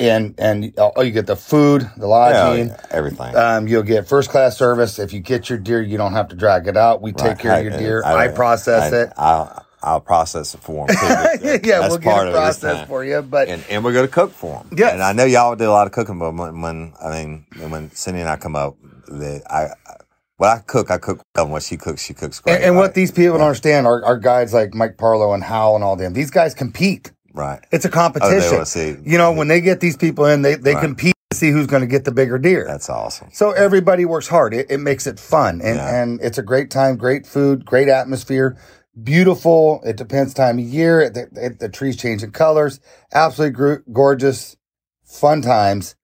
and 0.00 0.34
and 0.38 0.72
oh, 0.78 1.02
you 1.02 1.12
get 1.12 1.26
the 1.26 1.36
food, 1.36 1.88
the 1.96 2.06
lodging. 2.08 2.74
everything. 2.90 3.36
Um, 3.36 3.68
you'll 3.68 3.82
get 3.84 4.08
first 4.08 4.30
class 4.30 4.56
service. 4.56 4.98
If 4.98 5.12
you 5.12 5.20
get 5.20 5.48
your 5.48 5.58
deer, 5.58 5.80
you 5.80 5.96
don't 5.96 6.12
have 6.14 6.28
to 6.28 6.36
drag 6.36 6.66
it 6.66 6.76
out. 6.76 7.00
We 7.00 7.12
take 7.12 7.26
Right. 7.26 7.38
care 7.38 7.58
of 7.58 7.64
your 7.64 7.78
deer. 7.78 8.02
I- 8.04 8.24
I, 8.24 8.28
process 8.28 8.92
I- 8.92 9.02
it. 9.02 9.12
I'll, 9.16 9.64
I'll 9.82 10.00
process 10.00 10.54
it 10.54 10.60
for 10.60 10.86
them. 10.86 10.96
Yeah, 11.42 11.80
That's 11.80 11.88
we'll 11.90 11.98
get 11.98 12.26
it 12.28 12.32
processed 12.32 12.88
for 12.88 13.04
you. 13.04 13.22
But 13.22 13.48
and, 13.48 13.64
and 13.70 13.84
we're 13.84 13.92
going 13.92 14.06
to 14.06 14.12
cook 14.12 14.32
for 14.32 14.62
them. 14.64 14.76
Yeah, 14.76 14.88
And 14.90 15.02
I 15.02 15.12
know 15.12 15.24
y'all 15.24 15.54
do 15.56 15.68
a 15.68 15.70
lot 15.70 15.86
of 15.86 15.92
cooking, 15.92 16.18
but 16.18 16.34
when, 16.34 16.60
when 16.60 16.94
I 17.02 17.10
mean, 17.10 17.46
when 17.70 17.90
Cindy 17.92 18.20
and 18.20 18.28
I 18.28 18.36
come 18.36 18.56
up, 18.56 18.76
the, 19.06 19.42
I, 19.48 19.66
I 19.66 19.96
when 20.36 20.50
I 20.50 20.58
cook, 20.58 20.90
I 20.90 20.98
cook 20.98 21.20
well. 21.34 21.48
When 21.48 21.60
she 21.60 21.76
cooks, 21.76 22.02
she 22.04 22.14
cooks 22.14 22.38
great. 22.40 22.56
and, 22.56 22.64
and 22.64 22.76
what 22.76 22.94
these 22.94 23.10
people 23.10 23.38
don't 23.38 23.46
understand 23.46 23.86
are, 23.86 24.04
are 24.04 24.16
guys 24.18 24.54
like 24.54 24.72
Mike 24.74 24.96
Parlow 24.96 25.34
and 25.34 25.42
Howell 25.42 25.74
and 25.76 25.84
all 25.84 25.96
them. 25.96 26.12
These 26.12 26.30
guys 26.30 26.54
compete. 26.54 27.10
right? 27.34 27.60
It's 27.72 27.84
a 27.84 27.88
Oh, 27.88 27.92
competition. 27.92 28.64
see- 28.64 28.96
you 29.04 29.18
know, 29.18 29.32
when 29.32 29.48
they 29.48 29.60
get 29.60 29.80
these 29.80 29.96
people 29.96 30.26
in, 30.26 30.42
they, 30.42 30.54
they 30.54 30.74
Right. 30.74 30.80
compete 30.84 31.14
to 31.30 31.36
see 31.36 31.50
who's 31.50 31.66
going 31.66 31.80
to 31.82 31.86
get 31.88 32.04
the 32.04 32.12
bigger 32.12 32.38
deer. 32.38 32.64
That's 32.66 32.88
awesome. 32.88 33.28
so 33.32 33.50
everybody 33.50 34.04
works 34.04 34.28
hard. 34.28 34.54
It, 34.54 34.70
it 34.70 34.78
makes 34.78 35.06
it 35.06 35.18
fun, 35.20 35.60
and 35.62 35.76
Yeah. 35.76 36.02
and 36.02 36.20
it's 36.22 36.38
a 36.38 36.42
great 36.42 36.70
time, 36.70 36.96
great 36.96 37.26
food, 37.26 37.66
great 37.66 37.88
atmosphere, 37.88 38.56
beautiful. 39.02 39.80
It 39.84 39.96
depends 39.96 40.34
time 40.34 40.58
of 40.58 40.64
year. 40.64 41.10
The, 41.10 41.68
trees 41.68 41.96
changing 41.96 42.32
colors, 42.32 42.80
absolutely 43.12 43.54
gr- 43.54 43.90
gorgeous, 43.92 44.56
fun 45.04 45.42
times, 45.42 45.94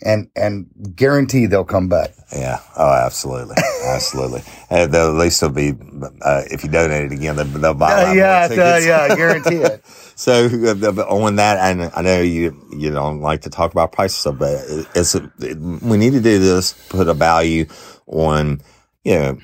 and 0.00 0.30
and 0.36 0.66
guarantee 0.94 1.46
they'll 1.46 1.64
come 1.64 1.88
back. 1.88 2.10
Yeah. 2.32 2.60
Oh, 2.76 2.92
absolutely, 2.92 3.56
absolutely. 3.84 4.42
And 4.70 4.92
they'll, 4.92 5.08
at 5.08 5.14
least 5.14 5.40
they'll 5.40 5.48
be 5.48 5.72
uh, 6.20 6.42
if 6.50 6.62
you 6.62 6.68
donate 6.68 7.04
it 7.04 7.12
again, 7.12 7.36
they'll, 7.36 7.46
they'll 7.46 7.72
buy. 7.72 8.02
a 8.02 8.10
Uh, 8.10 8.12
yeah, 8.12 8.48
uh, 8.50 8.76
yeah, 8.76 9.16
guarantee 9.16 9.56
it. 9.56 9.82
So 10.18 10.46
uh, 10.46 11.04
on 11.04 11.36
that, 11.36 11.58
and 11.58 11.92
I 11.94 12.02
know 12.02 12.20
you 12.20 12.52
you 12.76 12.90
don't 12.90 13.20
like 13.20 13.42
to 13.42 13.50
talk 13.50 13.70
about 13.70 13.92
prices, 13.92 14.26
but 14.36 14.64
it's 14.96 15.14
we 15.14 15.96
need 15.96 16.12
to 16.12 16.20
do 16.20 16.40
this. 16.40 16.72
Put 16.88 17.06
a 17.06 17.14
value 17.14 17.66
on 18.08 18.60
you 19.04 19.14
know 19.14 19.38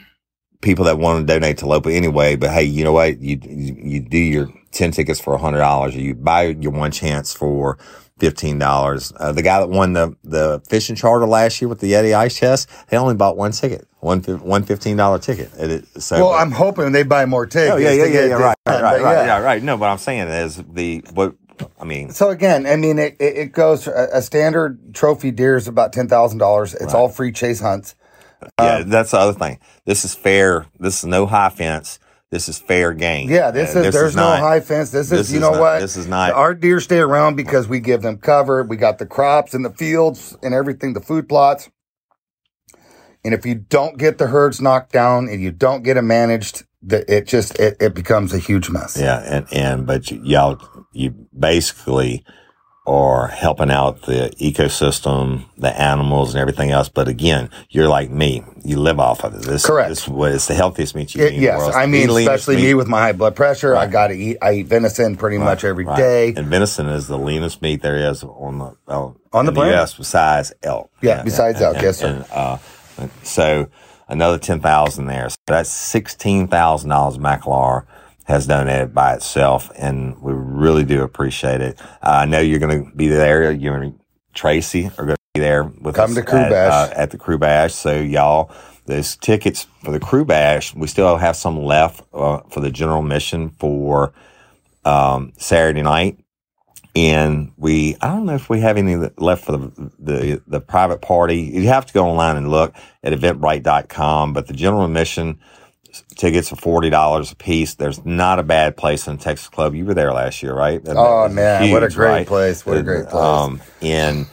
people 0.65 0.87
that 0.87 0.99
want 0.99 1.21
to 1.21 1.33
donate 1.33 1.59
to 1.59 1.67
Lopa 1.67 1.93
anyway. 1.93 2.35
But 2.35 2.51
hey, 2.51 2.65
you 2.65 2.83
know 2.83 2.93
what? 2.93 3.21
You 3.21 3.39
you, 3.43 3.77
you 3.79 4.01
do 4.01 4.19
your 4.19 4.49
ten 4.73 4.91
tickets 4.91 5.21
for 5.21 5.35
a 5.35 5.39
hundred 5.39 5.59
dollars, 5.59 5.95
or 5.95 6.01
you 6.01 6.15
buy 6.15 6.47
your 6.47 6.73
one 6.73 6.91
chance 6.91 7.33
for 7.33 7.79
fifteen 8.19 8.59
dollars. 8.59 9.13
Uh, 9.17 9.33
the 9.33 9.43
guy 9.43 9.61
that 9.61 9.69
won 9.69 9.93
the 9.93 10.17
the 10.25 10.61
fishing 10.69 10.97
charter 10.97 11.27
last 11.27 11.61
year 11.61 11.69
with 11.69 11.81
the 11.81 11.93
Yeti 11.93 12.15
ice 12.17 12.37
chest, 12.37 12.69
they 12.89 12.97
only 12.97 13.15
bought 13.15 13.37
one 13.37 13.53
ticket, 13.53 13.87
one 14.01 14.21
one 14.23 14.65
fifteen 14.65 14.97
dollar 14.97 15.19
ticket. 15.19 15.53
It, 15.55 16.03
so, 16.03 16.17
Well, 16.17 16.35
I'm 16.35 16.51
hoping 16.51 16.93
they 16.93 17.05
buy 17.05 17.27
more 17.27 17.47
tickets. 17.47 17.75
oh 17.75 17.77
yeah, 17.77 17.93
yeah, 17.93 18.07
yeah, 18.07 18.27
yeah, 18.27 18.35
right, 18.35 18.43
right, 18.43 18.57
right, 18.67 18.81
but 18.83 18.83
right, 18.83 19.13
yeah. 19.13 19.27
yeah, 19.27 19.39
right. 19.39 19.63
No, 19.63 19.77
but 19.77 19.87
I'm 19.87 19.99
saying 19.99 20.29
is 20.29 20.63
the 20.73 21.05
what 21.13 21.35
I 21.79 21.85
mean. 21.85 22.11
So 22.11 22.31
again, 22.31 22.67
I 22.67 22.77
mean, 22.77 22.99
it, 22.99 23.17
it, 23.21 23.53
goes 23.53 23.87
a, 23.87 24.09
a 24.15 24.23
standard 24.23 24.95
trophy 24.95 25.31
deer 25.31 25.57
is 25.57 25.69
about 25.69 25.93
ten 25.93 26.09
thousand 26.09 26.39
dollars. 26.39 26.75
It's 26.75 26.95
all 26.95 27.09
free 27.09 27.33
chase 27.33 27.61
hunts. 27.61 27.95
Yeah, 28.59 28.77
Um, 28.79 28.89
that's 28.91 29.11
the 29.13 29.19
other 29.19 29.39
thing. 29.39 29.59
This 29.87 30.05
is 30.05 30.15
fair. 30.15 30.67
This 30.79 30.99
is 31.01 31.05
no 31.07 31.27
high 31.27 31.51
fence. 31.51 31.99
This 32.31 32.49
is 32.49 32.59
fair 32.59 32.93
game. 32.93 33.31
Yeah, 33.31 33.51
this 33.53 33.77
Uh, 33.77 33.81
is 33.81 33.95
there's 33.95 34.17
no 34.17 34.23
not- 34.31 34.41
high 34.41 34.61
fence. 34.61 34.91
This, 34.91 35.09
this 35.11 35.21
is 35.29 35.33
you 35.33 35.37
is 35.39 35.43
know 35.43 35.53
not- 35.53 35.61
what? 35.61 35.81
this 35.81 35.97
is 35.97 36.07
not- 36.09 36.33
Our 36.33 36.53
deer 36.55 36.81
stay 36.81 36.99
around 36.99 37.37
because 37.37 37.69
we 37.69 37.79
give 37.81 38.03
them 38.03 38.17
cover. 38.17 38.65
We 38.65 38.77
got 38.77 38.99
the 38.99 39.07
crops 39.07 39.55
and 39.55 39.65
the 39.65 39.71
fields 39.71 40.37
and 40.43 40.53
everything, 40.53 40.95
the 40.95 41.01
food 41.01 41.29
plots. 41.29 41.69
And 43.25 43.33
if 43.35 43.47
you 43.47 43.55
don't 43.55 43.99
get 43.99 44.19
the 44.19 44.27
herds 44.27 44.61
knocked 44.61 44.93
down 44.93 45.29
and 45.29 45.41
you 45.41 45.51
don't 45.53 45.83
get 45.83 45.95
them 45.95 46.09
managed, 46.09 46.65
the, 46.83 47.11
it 47.15 47.27
just 47.27 47.59
it, 47.59 47.77
it 47.81 47.95
becomes 47.95 48.35
a 48.35 48.39
huge 48.39 48.69
mess. 48.69 48.97
Yeah, 49.01 49.23
and 49.25 49.47
and 49.53 49.87
but 49.87 50.11
y- 50.11 50.19
y'all, 50.23 50.61
you 50.93 51.15
basically 51.39 52.25
are 52.87 53.29
helping 53.29 53.71
out 53.71 54.03
the 54.03 54.31
ecosystem, 54.39 55.45
the 55.57 55.71
animals, 55.81 56.35
and 56.35 56.41
everything 56.41 56.71
else. 56.71 56.89
But 56.91 57.09
again, 57.09 57.49
you're 57.71 57.89
like 57.89 58.11
me. 58.11 58.43
You 58.63 58.79
live 58.79 59.01
off 59.01 59.25
of 59.25 59.35
it. 59.35 59.43
This, 59.43 59.65
Correct. 59.65 59.89
This 59.89 60.03
is 60.03 60.09
what 60.09 60.33
it's 60.33 60.47
the 60.47 60.55
healthiest 60.55 60.95
meat 60.95 61.15
you 61.15 61.25
It- 61.25 61.29
can 61.31 61.39
eat. 61.39 61.43
yes. 61.45 61.75
I 61.75 61.87
mean, 61.87 62.11
especially 62.11 62.57
me 62.57 62.75
with 62.75 62.87
my 62.87 63.01
high 63.01 63.13
blood 63.13 63.35
pressure. 63.37 63.75
I 63.75 63.87
got 63.87 64.09
to 64.09 64.15
eat. 64.15 64.37
I 64.43 64.53
eat 64.55 64.67
venison 64.67 65.17
pretty 65.17 65.39
much 65.39 65.65
every 65.65 65.85
Right. 65.87 65.97
day. 65.97 66.35
And 66.37 66.47
venison 66.47 66.87
is 66.89 67.07
the 67.07 67.19
leanest 67.19 67.63
meat 67.63 67.81
there 67.83 67.97
is 67.97 68.23
on 68.23 68.59
the 68.59 68.73
well, 68.87 69.17
On 69.33 69.47
the 69.47 69.53
the 69.53 69.57
planet. 69.57 69.75
U.S. 69.77 69.95
besides 69.95 70.53
elk. 70.63 70.91
Yeah, 71.01 71.23
besides 71.23 71.61
elk, 71.63 71.77
and- 71.77 71.83
yes, 71.85 71.97
sir. 71.99 72.07
And, 72.09 72.25
uh, 72.33 72.59
so 73.23 73.67
another 74.09 74.39
ten 74.39 74.61
thousand 74.61 75.07
there. 75.07 75.29
So 75.31 75.37
that's 75.47 75.71
sixteen 75.71 76.49
thousand 76.49 76.91
dollars. 76.91 77.17
Maclar 77.19 77.85
has 78.25 78.47
donated 78.47 78.95
by 78.95 79.15
itself, 79.15 79.71
and 79.77 80.21
we 80.21 80.33
really 80.33 80.85
do 80.85 81.03
appreciate 81.03 81.61
it. 81.61 81.81
Uh, 82.03 82.21
I 82.23 82.25
know 82.25 82.41
you're 82.41 82.59
going 82.59 82.85
to 82.85 82.97
be 82.97 83.09
there. 83.09 83.53
You 83.53 83.73
and 83.75 83.99
Tracy 84.35 84.87
are 84.99 85.05
going 85.05 85.17
to 85.17 85.23
be 85.35 85.41
there 85.41 85.65
with 85.65 85.95
Come 85.95 86.11
us 86.11 86.17
to 86.17 86.23
Crew 86.23 86.39
at, 86.39 86.51
Bash. 86.51 86.91
uh, 86.91 86.95
at 86.95 87.11
the 87.11 87.19
Krewe 87.19 87.39
Bash. 87.39 87.75
So 87.75 88.01
y'all, 88.01 88.51
those 88.87 89.17
tickets 89.17 89.67
for 89.83 89.91
the 89.91 90.01
Krewe 90.01 90.27
Bash, 90.27 90.75
we 90.75 90.87
still 90.87 91.17
have 91.17 91.37
some 91.37 91.63
left 91.63 92.03
uh, 92.13 92.41
for 92.51 92.61
the 92.61 92.71
general 92.71 93.03
mission 93.03 93.51
for 93.51 94.13
um, 94.85 95.33
Saturday 95.37 95.83
night. 95.83 96.19
And 96.97 97.53
we, 97.57 97.97
I 98.01 98.09
don't 98.09 98.25
know 98.25 98.37
if 98.37 98.49
we 98.49 98.61
have 98.61 98.77
any 98.77 98.95
left 99.19 99.45
for 99.45 99.53
the, 99.53 99.91
the, 99.99 100.43
the 100.47 100.61
private 100.61 101.03
party. 101.03 101.41
You 101.41 101.67
have 101.69 101.87
to 101.87 101.93
go 101.93 102.07
online 102.07 102.37
and 102.37 102.51
look 102.51 102.73
at 103.03 103.13
eventbrite.com, 103.13 104.33
but 104.33 104.47
the 104.47 104.53
general 104.53 104.85
admission 104.85 105.41
tickets 106.17 106.53
are 106.53 106.57
$40 106.57 107.33
a 107.33 107.37
piece. 107.37 107.75
There's 107.75 108.05
not 108.05 108.39
a 108.39 108.43
bad 108.43 108.77
place 108.77 109.07
in 109.07 109.19
Texas 109.19 109.49
Club. 109.49 109.75
You 109.75 109.85
were 109.85 109.95
there 109.95 110.13
last 110.13 110.43
year, 110.43 110.55
right? 110.55 110.83
That- 110.85 110.97
Oh, 110.97 111.29
that 111.29 111.35
man, 111.35 111.71
what 111.71 111.83
a 111.83 111.89
great 111.89 112.09
right? 112.09 112.27
place. 112.27 112.65
What 112.67 112.79
a 112.79 112.83
great 112.83 113.09
place. 113.09 113.15
Um, 113.23 113.61
and 113.83 114.27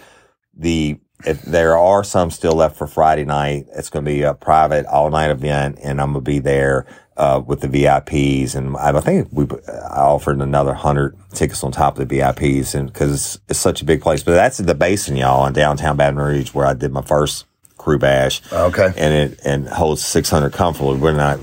the, 0.55 0.99
if 1.25 1.41
there 1.43 1.77
are 1.77 2.03
some 2.03 2.31
still 2.31 2.53
left 2.53 2.77
for 2.77 2.87
Friday 2.87 3.25
night, 3.25 3.67
it's 3.75 3.89
going 3.89 4.03
to 4.05 4.11
be 4.11 4.23
a 4.23 4.33
private 4.33 4.85
all 4.87 5.09
night 5.09 5.29
event 5.31 5.79
and 5.83 6.01
I'm 6.01 6.13
going 6.13 6.23
to 6.25 6.31
be 6.31 6.39
there, 6.39 6.85
uh, 7.17 7.41
with 7.45 7.61
the 7.61 7.67
VIPs. 7.67 8.55
And 8.55 8.75
I 8.77 8.99
think 9.01 9.27
we, 9.31 9.45
I 9.67 10.01
offered 10.01 10.39
another 10.41 10.73
hundred 10.73 11.15
tickets 11.33 11.63
on 11.63 11.71
top 11.71 11.97
of 11.99 12.07
the 12.07 12.17
VIPs 12.19 12.73
and 12.73 12.91
cause 12.93 13.11
it's, 13.11 13.39
it's 13.49 13.59
such 13.59 13.81
a 13.81 13.85
big 13.85 14.01
place, 14.01 14.23
but 14.23 14.31
that's 14.33 14.59
at 14.59 14.65
the 14.65 14.73
basin, 14.75 15.15
y'all, 15.17 15.45
in 15.45 15.53
downtown 15.53 15.97
Baton 15.97 16.17
Rouge 16.17 16.49
where 16.53 16.65
I 16.65 16.73
did 16.73 16.91
my 16.91 17.01
first 17.03 17.45
krewe 17.81 17.99
bash. 17.99 18.41
Okay. 18.51 18.93
And 18.95 19.13
it, 19.13 19.39
and 19.43 19.67
holds 19.67 20.03
600 20.05 20.53
comfortably. 20.53 20.97
We're 20.97 21.13
not 21.13 21.39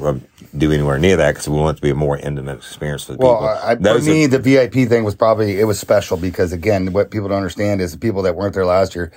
do 0.56 0.72
anywhere 0.72 0.98
near 0.98 1.16
that 1.16 1.32
because 1.32 1.48
we 1.48 1.58
want 1.58 1.76
it 1.76 1.80
to 1.80 1.82
be 1.82 1.90
a 1.90 1.94
more 1.94 2.16
intimate 2.16 2.56
experience 2.56 3.04
for 3.04 3.12
the 3.12 3.18
Well, 3.18 3.34
people. 3.36 3.48
I, 3.48 3.76
for 3.76 3.82
Those 3.82 4.08
are- 4.08 4.10
me, 4.10 4.26
the 4.26 4.38
VIP 4.38 4.88
thing 4.88 5.04
was 5.04 5.14
probably 5.14 5.60
it 5.60 5.64
was 5.64 5.78
special 5.78 6.16
because 6.16 6.52
again, 6.52 6.92
what 6.92 7.10
people 7.10 7.28
don't 7.28 7.36
understand 7.36 7.80
is 7.80 7.92
the 7.92 7.98
people 7.98 8.22
that 8.22 8.34
weren't 8.36 8.54
there 8.54 8.66
last 8.66 8.94
year, 8.94 9.12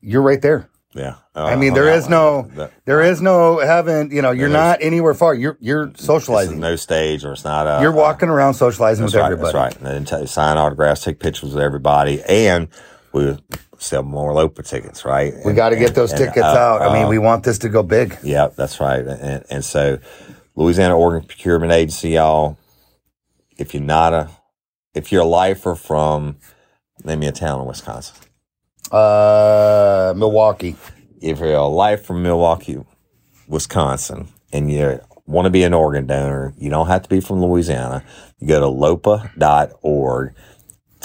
you're 0.00 0.22
right 0.22 0.42
there. 0.42 0.68
yeah. 0.92 1.16
I 1.36 1.56
mean, 1.56 1.72
oh, 1.72 1.74
there 1.74 1.88
is 1.92 2.08
no, 2.08 2.48
there 2.84 3.02
is 3.02 3.20
no 3.20 3.58
having, 3.58 4.12
you 4.12 4.22
know, 4.22 4.30
you're 4.30 4.48
not 4.48 4.78
anywhere 4.80 5.14
far. 5.14 5.34
You're 5.34 5.58
you're 5.60 5.90
socializing. 5.96 6.60
no 6.60 6.76
stage 6.76 7.24
or 7.24 7.32
it's 7.32 7.44
not 7.44 7.66
a. 7.66 7.82
You're 7.82 7.90
walking 7.90 8.28
around 8.28 8.54
socializing 8.54 9.04
with 9.04 9.14
right. 9.14 9.24
everybody. 9.24 9.52
That's 9.52 9.54
right. 9.54 9.76
And 9.76 10.06
then 10.08 10.20
t- 10.20 10.26
sign 10.26 10.56
autographs, 10.58 11.02
take 11.02 11.18
pictures 11.18 11.52
with 11.54 11.62
everybody, 11.62 12.22
and 12.22 12.68
we 13.12 13.36
sell 13.84 14.02
more 14.02 14.32
Lopa 14.32 14.62
tickets, 14.62 15.04
right? 15.04 15.34
We 15.44 15.52
got 15.52 15.70
to 15.70 15.76
get 15.76 15.94
those 15.94 16.12
tickets 16.12 16.38
uh, 16.44 16.56
out. 16.58 16.82
I 16.82 16.92
mean, 16.92 17.08
we 17.08 17.18
want 17.18 17.44
this 17.44 17.58
to 17.58 17.68
go 17.68 17.82
big. 17.82 18.16
Yeah, 18.22 18.48
that's 18.48 18.80
right. 18.80 19.06
And, 19.06 19.44
and 19.50 19.64
so, 19.64 19.98
Louisiana 20.56 20.96
Organ 20.96 21.26
Procurement 21.26 21.72
Agency, 21.72 22.10
y'all. 22.10 22.58
If 23.56 23.74
you're 23.74 23.82
not 23.82 24.12
a, 24.12 24.30
if 24.94 25.12
you're 25.12 25.22
a 25.22 25.26
lifer 25.26 25.74
from, 25.74 26.36
name 27.04 27.20
me 27.20 27.26
a 27.28 27.32
town 27.32 27.60
in 27.60 27.66
Wisconsin. 27.66 28.16
Uh, 28.90 30.12
Milwaukee. 30.16 30.76
if 31.20 31.38
you're 31.40 31.54
a 31.54 31.66
life 31.66 32.04
from 32.04 32.22
Milwaukee, 32.22 32.78
Wisconsin, 33.48 34.28
and 34.52 34.70
you 34.70 35.00
want 35.26 35.46
to 35.46 35.50
be 35.50 35.62
an 35.64 35.74
organ 35.74 36.06
donor, 36.06 36.54
you 36.58 36.70
don't 36.70 36.86
have 36.86 37.02
to 37.02 37.08
be 37.08 37.20
from 37.20 37.42
Louisiana. 37.42 38.04
You 38.38 38.48
go 38.48 38.60
to 38.60 38.68
lopa.org. 38.68 40.34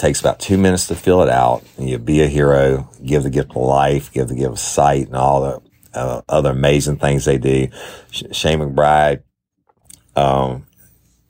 Takes 0.00 0.20
about 0.20 0.40
two 0.40 0.56
minutes 0.56 0.86
to 0.86 0.94
fill 0.94 1.20
it 1.20 1.28
out, 1.28 1.62
and 1.76 1.86
you 1.86 1.98
be 1.98 2.22
a 2.22 2.26
hero. 2.26 2.88
Give 3.04 3.22
the 3.22 3.28
gift 3.28 3.50
of 3.50 3.56
life, 3.56 4.10
give 4.10 4.28
the 4.28 4.34
gift 4.34 4.52
of 4.52 4.58
sight, 4.58 5.08
and 5.08 5.14
all 5.14 5.42
the 5.42 5.60
uh, 5.92 6.22
other 6.26 6.52
amazing 6.52 6.96
things 6.96 7.26
they 7.26 7.36
do. 7.36 7.68
Sh- 8.10 8.22
Shane 8.32 8.60
McBride, 8.60 9.24
um, 10.16 10.66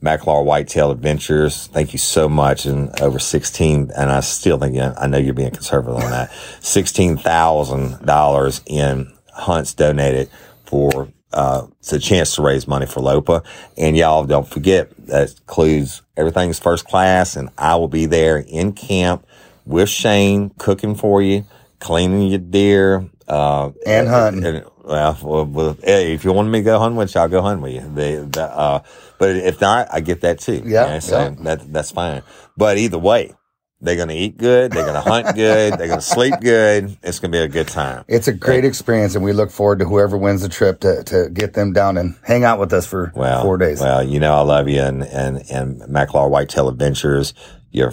Maclar 0.00 0.44
Whitetail 0.44 0.92
Adventures. 0.92 1.66
Thank 1.66 1.92
you 1.92 1.98
so 1.98 2.28
much. 2.28 2.64
And 2.64 2.96
over 3.00 3.18
16, 3.18 3.90
and 3.96 4.09
I 4.09 4.20
still 4.20 4.56
think, 4.56 4.78
I 4.78 5.09
know 5.09 5.18
you're 5.18 5.35
being 5.35 5.50
conservative 5.50 5.96
on 5.96 6.09
that, 6.12 6.30
$16,000 6.61 8.62
in 8.66 9.12
hunts 9.33 9.74
donated 9.74 10.30
for, 10.64 11.09
uh, 11.33 11.66
it's 11.79 11.93
a 11.93 11.99
chance 11.99 12.35
to 12.37 12.43
raise 12.43 12.66
money 12.66 12.87
for 12.87 13.01
LOPA. 13.01 13.43
And 13.77 13.97
y'all 13.97 14.25
don't 14.25 14.49
forget 14.49 14.90
that 15.07 15.31
includes 15.40 16.03
everything's 16.16 16.59
first 16.59 16.87
class 16.87 17.37
and 17.37 17.51
I 17.57 17.77
will 17.77 17.88
be 17.88 18.07
there 18.07 18.38
in 18.38 18.73
camp 18.73 19.27
with 19.64 19.88
Shane 19.88 20.51
cooking 20.59 20.95
for 20.95 21.23
you, 21.23 21.45
cleaning 21.79 22.29
your 22.29 22.38
deer, 22.38 23.09
uh, 23.29 23.71
And 23.87 24.09
hunting. 24.09 24.45
and, 24.45 24.64
well, 24.85 25.19
well, 25.23 25.45
well, 25.47 25.77
hey, 25.85 26.14
if 26.14 26.25
you 26.25 26.33
want 26.33 26.49
me 26.49 26.59
to 26.61 26.64
go 26.64 26.79
hunting 26.79 26.97
with 26.97 27.14
you, 27.14 27.21
I'll 27.21 27.29
go 27.29 27.43
hunting 27.43 27.62
with 27.62 27.75
you. 27.75 27.81
The, 27.95 28.29
the, 28.29 28.43
uh, 28.45 28.83
but 29.19 29.37
if 29.37 29.61
not, 29.61 29.87
I 29.93 30.01
get 30.01 30.23
that 30.23 30.40
too. 30.40 30.62
Yeah, 30.64 30.99
so 30.99 31.19
yeah. 31.19 31.35
that 31.45 31.73
that's 31.73 31.93
fine. 31.93 32.23
But 32.57 32.79
either 32.79 32.99
way, 32.99 33.35
they're 33.81 33.97
gonna 33.97 34.14
eat 34.14 34.37
good. 34.37 34.73
They're 34.73 34.87
gonna 34.87 35.01
hunt 35.01 35.35
good. 35.35 35.75
They're 35.75 35.88
gonna 35.88 36.01
sleep 36.01 36.35
good. 36.40 36.97
It's 37.03 37.19
gonna 37.19 37.33
be 37.33 37.38
a 37.38 37.49
good 37.49 37.69
time. 37.69 38.05
It's 38.09 38.29
a 38.29 38.33
great 38.33 38.64
experience, 38.64 39.14
and 39.14 39.25
we 39.25 39.33
look 39.33 39.51
forward 39.51 39.79
to 39.81 39.85
whoever 39.85 40.16
wins 40.16 40.43
the 40.43 40.49
trip 40.49 40.81
to, 40.81 41.03
to 41.05 41.31
get 41.31 41.55
them 41.55 41.73
down 41.73 41.97
and 41.97 42.16
hang 42.23 42.45
out 42.45 42.59
with 42.59 42.73
us 42.73 42.87
for 42.87 43.12
Well, 43.14 43.43
four 43.43 43.59
days. 43.59 43.81
Well, 43.81 44.03
you 44.03 44.21
know 44.21 44.35
I 44.35 44.43
love 44.43 44.69
you, 44.69 44.81
and 44.83 45.03
and 45.03 45.38
and 45.51 45.81
Maclar 45.83 46.31
Whitetail 46.31 46.69
Adventures. 46.69 47.35
You're 47.71 47.93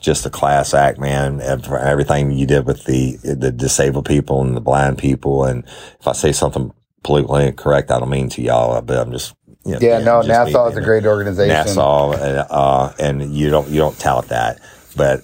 just 0.00 0.26
a 0.26 0.30
class 0.30 0.74
act, 0.74 0.98
man. 0.98 1.40
And 1.40 1.64
for 1.64 1.78
everything 1.78 2.32
you 2.32 2.46
did 2.46 2.66
with 2.66 2.84
the 2.84 3.16
the 3.22 3.52
disabled 3.52 4.06
people 4.06 4.42
and 4.42 4.56
the 4.56 4.60
blind 4.60 4.98
people. 4.98 5.44
And 5.44 5.64
if 6.00 6.06
I 6.06 6.12
say 6.12 6.32
something 6.32 6.72
politically 7.02 7.46
incorrect, 7.46 7.90
I 7.90 7.98
don't 7.98 8.10
mean 8.10 8.28
to 8.30 8.42
y'all, 8.42 8.80
but 8.82 8.98
I'm 8.98 9.12
just 9.12 9.34
you 9.64 9.72
know, 9.72 9.78
yeah, 9.80 9.98
no, 9.98 10.22
just 10.22 10.28
Nassau 10.28 10.68
is 10.68 10.76
a 10.76 10.80
great 10.80 11.06
organization. 11.06 11.48
Nassau, 11.48 12.12
uh, 12.12 12.92
and 12.98 13.34
you 13.34 13.48
don't 13.48 13.68
you 13.68 13.78
don't 13.78 13.98
tout 13.98 14.28
that, 14.28 14.58
but 14.96 15.22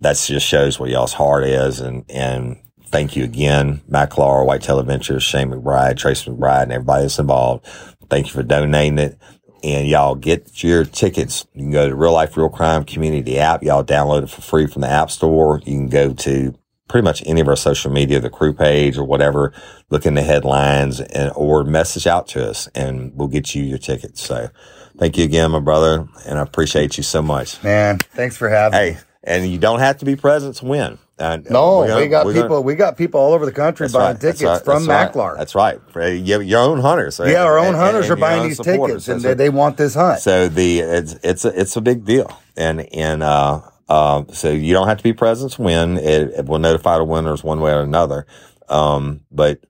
that 0.00 0.16
just 0.16 0.46
shows 0.46 0.78
what 0.78 0.90
y'all's 0.90 1.12
heart 1.12 1.44
is, 1.44 1.80
and 1.80 2.04
and 2.08 2.58
thank 2.86 3.16
you 3.16 3.24
again, 3.24 3.80
Maclar, 3.90 4.46
Whitetail 4.46 4.78
Adventures, 4.78 5.22
Shane 5.22 5.50
McBride, 5.50 5.96
Tracy 5.96 6.30
McBride, 6.30 6.64
and 6.64 6.72
everybody 6.72 7.02
that's 7.02 7.18
involved. 7.18 7.66
Thank 8.08 8.26
you 8.26 8.32
for 8.32 8.42
donating 8.42 8.98
it. 8.98 9.18
And 9.62 9.88
y'all 9.88 10.14
get 10.14 10.62
your 10.62 10.84
tickets. 10.84 11.44
You 11.52 11.62
can 11.62 11.70
go 11.72 11.88
to 11.88 11.94
Real 11.94 12.12
Life 12.12 12.36
Real 12.36 12.48
Crime 12.48 12.84
Community 12.84 13.38
app. 13.40 13.62
Y'all 13.62 13.84
download 13.84 14.22
it 14.22 14.30
for 14.30 14.40
free 14.40 14.68
from 14.68 14.82
the 14.82 14.88
App 14.88 15.10
Store. 15.10 15.60
You 15.64 15.74
can 15.74 15.88
go 15.88 16.14
to 16.14 16.54
pretty 16.88 17.04
much 17.04 17.22
any 17.26 17.40
of 17.40 17.48
our 17.48 17.56
social 17.56 17.90
media, 17.92 18.18
the 18.18 18.30
crew 18.30 18.52
page 18.52 18.96
or 18.96 19.04
whatever, 19.04 19.52
look 19.90 20.06
in 20.06 20.14
the 20.14 20.22
headlines 20.22 21.00
and 21.00 21.30
or 21.36 21.62
message 21.64 22.06
out 22.06 22.26
to 22.28 22.48
us 22.48 22.66
and 22.74 23.12
we'll 23.14 23.28
get 23.28 23.54
you 23.54 23.62
your 23.62 23.78
tickets. 23.78 24.22
So 24.22 24.48
thank 24.96 25.16
you 25.18 25.24
again, 25.24 25.50
my 25.50 25.60
brother, 25.60 26.08
and 26.26 26.38
I 26.38 26.42
appreciate 26.42 26.96
you 26.96 27.02
so 27.02 27.20
much. 27.20 27.62
Man, 27.62 27.98
thanks 27.98 28.36
for 28.36 28.48
having 28.48 28.94
me. 28.94 28.98
And 29.28 29.46
you 29.46 29.58
don't 29.58 29.80
have 29.80 29.98
to 29.98 30.04
be 30.06 30.16
present 30.16 30.56
to 30.56 30.64
win. 30.64 30.98
Uh, 31.18 31.36
No, 31.50 31.86
gonna- 31.86 31.96
we 32.00 32.06
got 32.08 32.26
people. 32.26 32.48
gonna- 32.48 32.60
we 32.62 32.74
got 32.76 32.96
people 32.96 33.20
all 33.20 33.34
over 33.34 33.44
the 33.44 33.52
country 33.52 33.86
buying 33.88 34.04
right, 34.14 34.20
that's 34.20 34.38
tickets 34.38 34.42
right, 34.42 34.64
from 34.64 34.86
that's 34.86 35.14
Maclar. 35.14 35.28
Right, 35.32 35.38
that's 35.38 35.54
right. 35.54 35.80
Your, 36.24 36.60
own 36.60 36.80
hunters. 36.80 37.20
yeah, 37.22 37.42
our 37.42 37.58
own 37.58 37.68
And- 37.68 37.76
hunters 37.76 38.04
and 38.08 38.12
are 38.12 38.16
buying 38.16 38.42
these 38.48 38.58
tickets, 38.58 39.06
and 39.08 39.20
they, 39.20 39.34
they 39.34 39.48
want 39.50 39.76
this 39.76 39.94
hunt. 39.94 40.20
So 40.20 40.48
the 40.48 40.78
it's 40.80 41.16
it's 41.22 41.44
a, 41.44 41.60
it's 41.60 41.76
a 41.76 41.80
big 41.82 42.04
deal, 42.04 42.30
and 42.56 42.80
and 42.94 43.22
uh, 43.22 43.60
Um, 43.90 44.26
so 44.32 44.50
you 44.50 44.74
don't 44.74 44.86
have 44.86 44.98
to 44.98 45.02
be 45.02 45.12
present 45.14 45.52
to 45.52 45.62
win. 45.62 45.96
It, 45.98 46.32
it 46.38 46.46
will 46.46 46.58
notify 46.58 46.98
the 46.98 47.04
winners 47.04 47.42
one 47.42 47.60
way 47.60 47.72
or 47.72 47.80
another. 47.80 48.26
Um, 48.68 49.20
but 49.32 49.60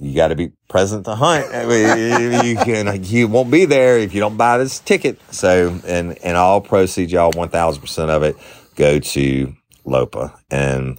you 0.00 0.16
got 0.16 0.28
to 0.28 0.34
be 0.34 0.50
present 0.68 1.04
to 1.04 1.14
hunt. 1.14 1.46
I 1.54 1.64
mean, 1.66 2.44
you 2.44 2.56
can, 2.56 3.04
you 3.04 3.28
won't 3.28 3.52
be 3.52 3.64
there 3.64 3.98
if 3.98 4.14
you 4.14 4.20
don't 4.20 4.36
buy 4.36 4.58
this 4.58 4.80
ticket. 4.80 5.20
So, 5.30 5.78
and, 5.86 6.18
and 6.24 6.36
all 6.36 6.60
proceeds, 6.60 7.12
y'all, 7.12 7.30
1000% 7.32 8.08
of 8.08 8.24
it 8.24 8.34
go 8.76 8.98
to 8.98 9.54
LOPA. 9.84 10.32
And 10.50 10.98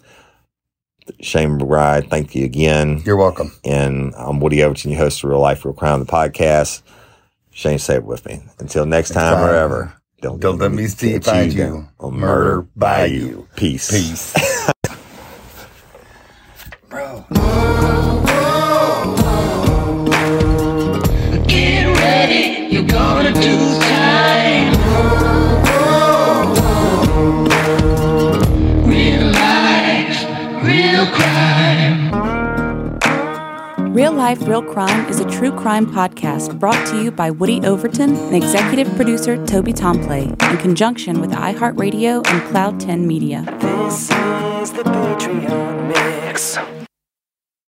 Shane 1.19 1.57
McBride, 1.59 2.09
thank 2.09 2.35
you 2.35 2.45
again. 2.45 3.01
You're 3.05 3.17
welcome. 3.17 3.51
And 3.65 4.13
I'm 4.17 4.39
Woody 4.39 4.63
Overton, 4.63 4.91
your 4.91 4.99
host 4.99 5.23
of 5.23 5.29
Real 5.29 5.39
Life, 5.39 5.65
Real 5.65 5.73
Crime, 5.73 5.99
the 5.99 6.05
podcast. 6.05 6.81
Shane, 7.51 7.77
say 7.79 7.95
it 7.95 8.03
with 8.05 8.25
me. 8.25 8.41
Until 8.59 8.85
next 8.85 9.09
time, 9.11 9.35
time. 9.35 9.43
or 9.49 9.53
ever. 9.55 9.93
Don't, 10.21 10.39
Don't 10.39 10.57
let 10.57 10.71
me 10.71 10.87
see 10.87 11.19
find 11.19 11.51
you. 11.51 11.59
down 11.59 11.89
on 11.99 12.13
Murder 12.13 12.21
murder 12.55 12.61
by 12.77 12.99
by 13.01 13.05
you. 13.05 13.19
you. 13.27 13.47
Peace. 13.57 13.91
Peace. 13.91 14.33
Get 21.47 21.85
ready, 21.97 22.67
you're 22.73 22.83
gonna 22.87 23.33
do 23.33 23.82
Life, 34.23 34.47
Real 34.47 34.63
Crime 34.63 35.05
is 35.09 35.19
a 35.19 35.29
true 35.29 35.51
crime 35.51 35.85
podcast 35.85 36.57
brought 36.57 36.87
to 36.87 37.03
you 37.03 37.11
by 37.11 37.29
Woody 37.29 37.59
Overton 37.65 38.15
and 38.15 38.33
executive 38.33 38.87
producer 38.95 39.35
Toby 39.45 39.73
Tomplay 39.73 40.27
in 40.49 40.57
conjunction 40.59 41.19
with 41.19 41.31
iHeartRadio 41.31 42.25
and 42.25 42.49
Cloud 42.49 42.79
10 42.79 43.05
Media. 43.05 43.43
This 43.59 44.03
is 44.03 44.71
the 44.71 44.83
Patreon 44.83 45.89
Mix. 45.89 46.57